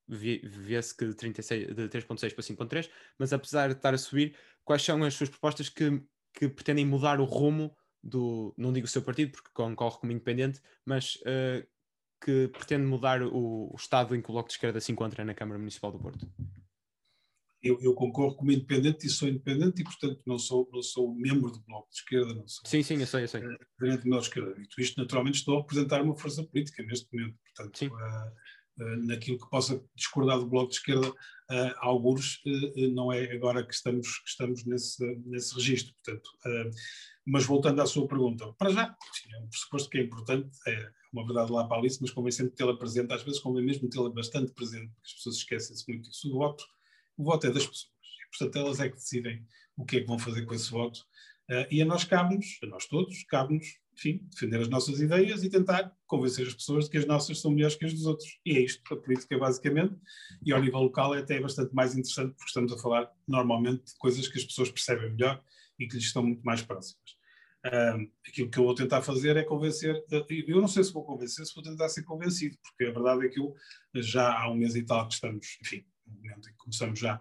[0.08, 4.36] vê-se que de, 36, de 3.6 para 5.3, mas apesar de estar a subir,
[4.66, 8.90] quais são as suas propostas que, que pretendem mudar o rumo do, não digo o
[8.90, 11.66] seu partido, porque concorre como independente, mas uh,
[12.24, 15.34] que pretende mudar o, o, estado em que o Bloco de Esquerda se encontra na
[15.34, 16.30] Câmara Municipal do Porto?
[17.62, 21.52] Eu, eu, concorro como independente e sou independente e, portanto, não sou, não sou membro
[21.52, 22.34] do Bloco de Esquerda.
[22.34, 23.42] Não sou, sim, sim, eu sei, eu sei.
[23.42, 24.54] Independente do Bloco de Esquerda.
[24.56, 27.38] Dito isto, naturalmente, estou a representar uma força política neste momento.
[27.56, 32.40] Portanto, uh, uh, naquilo que possa discordar do Bloco de Esquerda, uh, alguns,
[32.94, 35.94] não é agora que estamos, que estamos nesse, nesse registro.
[36.04, 36.30] Portanto,
[37.30, 40.92] mas voltando à sua pergunta, para já, sim, é um pressuposto que é importante, é,
[41.14, 44.10] uma verdade lá para Alice, mas convém sempre tê-la presente, às vezes convém mesmo tê-la
[44.10, 46.28] bastante presente, porque as pessoas esquecem-se muito disso.
[46.30, 46.64] O voto,
[47.20, 47.92] o voto é das pessoas,
[48.32, 49.46] portanto elas é que decidem
[49.76, 51.00] o que é que vão fazer com esse voto,
[51.52, 55.50] uh, e a nós cabe-nos, a nós todos, cabe-nos, enfim, defender as nossas ideias e
[55.50, 58.40] tentar convencer as pessoas de que as nossas são melhores que as dos outros.
[58.46, 59.94] E é isto, a política basicamente,
[60.46, 63.98] e ao nível local é até bastante mais interessante, porque estamos a falar normalmente de
[63.98, 65.44] coisas que as pessoas percebem melhor
[65.78, 67.20] e que lhes estão muito mais próximas.
[68.26, 71.46] Aquilo que eu vou tentar fazer é convencer, uh, eu não sei se vou convencer,
[71.46, 73.54] se vou tentar ser convencido, porque a verdade é que eu
[73.96, 75.86] já há um mês e tal que estamos, enfim,
[76.16, 77.20] momento em que começamos já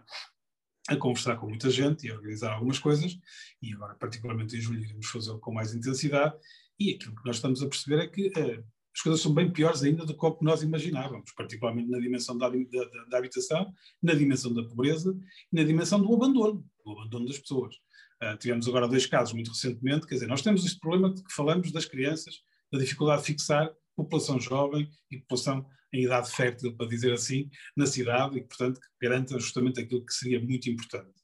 [0.88, 3.18] a conversar com muita gente e a organizar algumas coisas,
[3.60, 6.34] e agora, particularmente em julho, iremos fazê-lo com mais intensidade,
[6.78, 8.64] e aquilo que nós estamos a perceber é que uh,
[8.94, 13.04] as coisas são bem piores ainda do que nós imaginávamos, particularmente na dimensão da, da,
[13.10, 13.72] da habitação,
[14.02, 15.16] na dimensão da pobreza
[15.52, 17.74] e na dimensão do abandono, do abandono das pessoas.
[18.22, 21.32] Uh, tivemos agora dois casos muito recentemente, quer dizer, nós temos este problema de que
[21.32, 26.86] falamos das crianças, da dificuldade de fixar população jovem e população em idade fértil, para
[26.86, 31.18] dizer assim, na cidade e, portanto, garanta justamente aquilo que seria muito importante.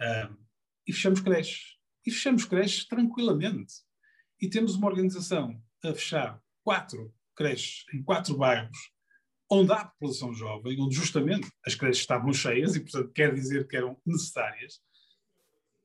[0.00, 0.36] Uh,
[0.86, 1.76] e fechamos creches.
[2.06, 3.74] E fechamos creches tranquilamente.
[4.40, 8.76] e temos uma organização a fechar quatro creches em quatro bairros,
[9.50, 13.76] onde há população jovem, onde justamente as creches estavam cheias e, portanto, quer dizer que
[13.76, 14.80] eram necessárias.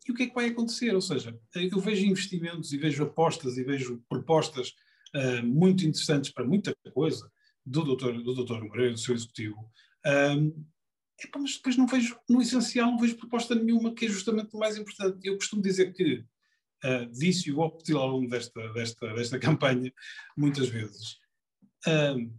[0.08, 0.94] E o que é que vai acontecer?
[0.94, 4.74] Ou seja, eu vejo investimentos e vejo apostas e vejo propostas
[5.16, 7.32] uh, muito interessantes para muita coisa
[7.66, 9.70] do doutor, do doutor Moreira, do seu executivo,
[10.05, 10.66] um,
[11.24, 14.59] epa, mas depois não vejo, no essencial, não vejo proposta nenhuma, que é justamente o
[14.59, 15.20] mais importante.
[15.28, 16.26] Eu costumo dizer que
[16.84, 19.93] uh, disse e vou repetir ao longo desta, desta, desta campanha
[20.36, 21.18] muitas vezes.
[21.88, 22.34] Uh,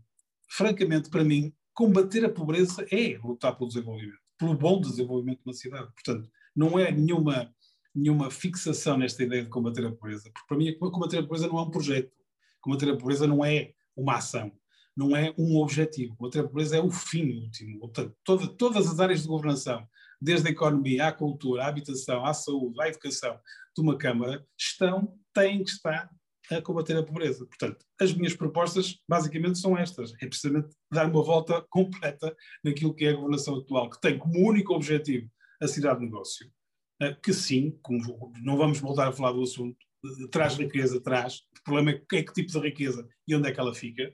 [0.50, 5.54] francamente, para mim, combater a pobreza é lutar pelo desenvolvimento, pelo bom desenvolvimento de uma
[5.54, 5.92] cidade.
[5.92, 7.52] Portanto, não é nenhuma,
[7.94, 11.58] nenhuma fixação nesta ideia de combater a pobreza, porque para mim combater a pobreza não
[11.58, 12.12] é um projeto,
[12.60, 14.52] combater a pobreza não é uma ação,
[14.97, 16.16] não é um objetivo.
[16.26, 17.80] A pobreza é o fim último.
[17.80, 19.86] Portanto, toda, todas as áreas de governação,
[20.20, 23.38] desde a economia à cultura, à habitação, à saúde, à educação
[23.74, 26.11] de uma Câmara, estão, têm que estar
[26.51, 27.47] a combater a pobreza.
[27.47, 30.12] Portanto, as minhas propostas basicamente são estas.
[30.20, 34.47] É precisamente dar uma volta completa naquilo que é a governação atual, que tem como
[34.47, 35.30] único objetivo
[35.61, 36.51] a cidade de negócio,
[37.01, 37.78] eh, que sim,
[38.43, 39.76] não vamos voltar a falar do assunto,
[40.30, 41.36] traz riqueza, traz.
[41.61, 44.12] O problema é que tipo de riqueza e onde é que ela fica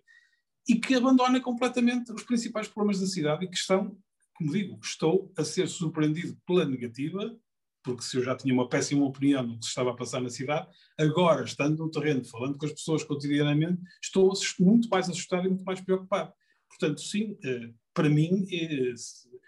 [0.68, 3.96] e que abandona completamente os principais problemas da cidade e que estão,
[4.34, 7.34] como digo, estou a ser surpreendido pela negativa,
[7.82, 10.28] porque se eu já tinha uma péssima opinião do que se estava a passar na
[10.28, 15.48] cidade, agora, estando no terreno, falando com as pessoas cotidianamente, estou muito mais assustado e
[15.48, 16.32] muito mais preocupado.
[16.68, 18.94] Portanto, sim, eh, para mim, eh,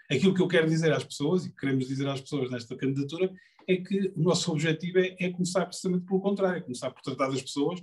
[0.09, 3.31] aquilo que eu quero dizer às pessoas, e que queremos dizer às pessoas nesta candidatura,
[3.67, 7.29] é que o nosso objetivo é, é começar precisamente pelo contrário, é começar por tratar
[7.29, 7.79] das pessoas,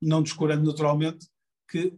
[0.00, 1.26] não descurando naturalmente
[1.68, 1.92] que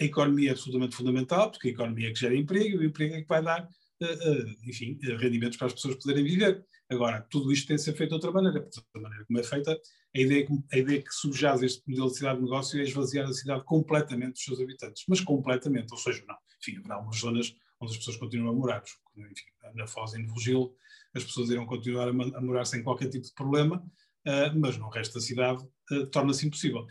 [0.00, 3.14] a economia é absolutamente fundamental, porque a economia é que gera emprego e o emprego
[3.14, 6.64] é que vai dar, uh, uh, enfim, rendimentos para as pessoas poderem viver.
[6.90, 9.42] Agora, tudo isto tem de ser feito de outra maneira, porque da maneira como é
[9.42, 9.78] feita,
[10.14, 13.32] a ideia, a ideia que subjaz este modelo de cidade de negócio é esvaziar a
[13.32, 16.36] cidade completamente dos seus habitantes, mas completamente, ou seja, não.
[16.60, 18.82] Enfim, haverá algumas zonas onde as pessoas continuam a morar,
[19.16, 20.74] enfim, na Foz e no Vigil,
[21.14, 23.78] as pessoas irão continuar a, morar sem qualquer tipo de problema,
[24.26, 25.66] uh, mas no resto da cidade
[26.10, 26.86] torna-se impossível.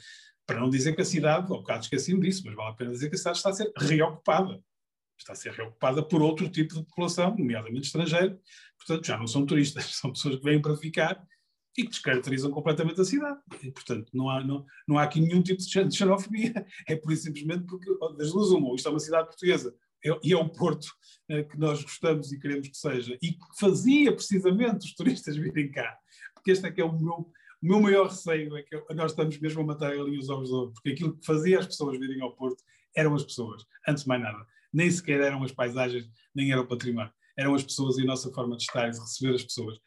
[0.51, 3.07] Para não dizer que a cidade, ao bocado esqueci-me disso, mas vale a pena dizer
[3.07, 4.61] que a cidade está a ser reocupada.
[5.17, 8.37] Está a ser reocupada por outro tipo de população, nomeadamente estrangeira.
[8.77, 11.25] Portanto, já não são turistas, são pessoas que vêm para ficar
[11.77, 13.39] e que descaracterizam completamente a cidade.
[13.63, 16.65] E, portanto, não há, não, não há aqui nenhum tipo de xenofobia.
[16.85, 19.73] É por isso simplesmente porque, das duas, uma, isto é uma cidade portuguesa
[20.03, 20.87] é, e é um porto
[21.29, 25.71] é, que nós gostamos e queremos que seja, e que fazia precisamente os turistas virem
[25.71, 25.97] cá.
[26.33, 27.31] Porque este é que é o meu,
[27.61, 30.55] o meu maior receio é que nós estamos mesmo a matar ali os ovos de
[30.55, 32.63] ouro, porque aquilo que fazia as pessoas virem ao Porto
[32.95, 34.45] eram as pessoas, antes de mais nada.
[34.73, 37.11] Nem sequer eram as paisagens, nem era o património.
[37.37, 39.77] Eram as pessoas e a nossa forma de estar e de receber as pessoas.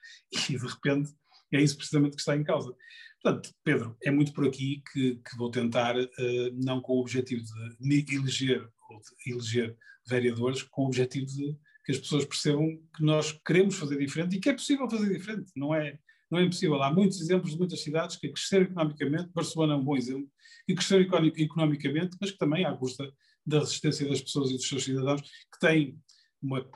[0.49, 1.13] E, de repente,
[1.53, 2.75] é isso precisamente que está em causa.
[3.23, 6.09] Portanto, Pedro, é muito por aqui que, que vou tentar, uh,
[6.53, 7.43] não com o objetivo
[7.81, 13.03] de eleger ou de eleger vereadores, com o objetivo de que as pessoas percebam que
[13.03, 15.51] nós queremos fazer diferente e que é possível fazer diferente.
[15.55, 15.99] Não é,
[16.31, 16.83] não é impossível.
[16.83, 20.29] Há muitos exemplos de muitas cidades que cresceram economicamente, Barcelona é um bom exemplo,
[20.67, 21.05] que cresceram
[21.37, 23.13] economicamente, mas que também, à custa
[23.47, 25.99] da resistência das pessoas e dos seus cidadãos, que têm
[26.43, 26.67] uma,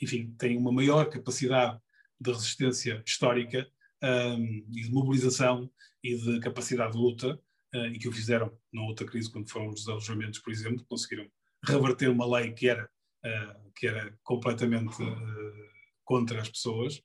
[0.00, 1.78] enfim, têm uma maior capacidade
[2.20, 3.68] de resistência histórica
[4.02, 5.70] um, e de mobilização
[6.02, 7.40] e de capacidade de luta,
[7.74, 11.28] uh, e que o fizeram na outra crise, quando foram os desalojamentos, por exemplo, conseguiram
[11.64, 15.72] reverter uma lei que era, uh, que era completamente uh,
[16.04, 17.02] contra as pessoas,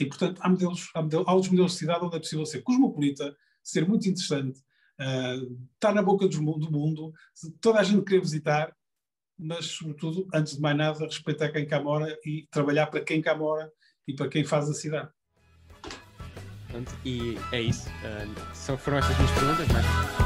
[0.00, 2.62] e, portanto, há, modelos, há, modelos, há outros modelos de cidade onde é possível ser
[2.62, 4.60] cosmopolita, ser muito interessante,
[5.00, 7.12] uh, estar na boca do, do mundo,
[7.60, 8.74] toda a gente querer visitar,
[9.38, 13.34] mas, sobretudo, antes de mais nada, respeitar quem cá mora e trabalhar para quem cá
[13.34, 13.70] mora
[14.06, 15.10] e para quem faz a cidade.
[17.04, 17.88] E é isso.
[17.88, 20.25] Uh, são, foram estas minhas perguntas, mas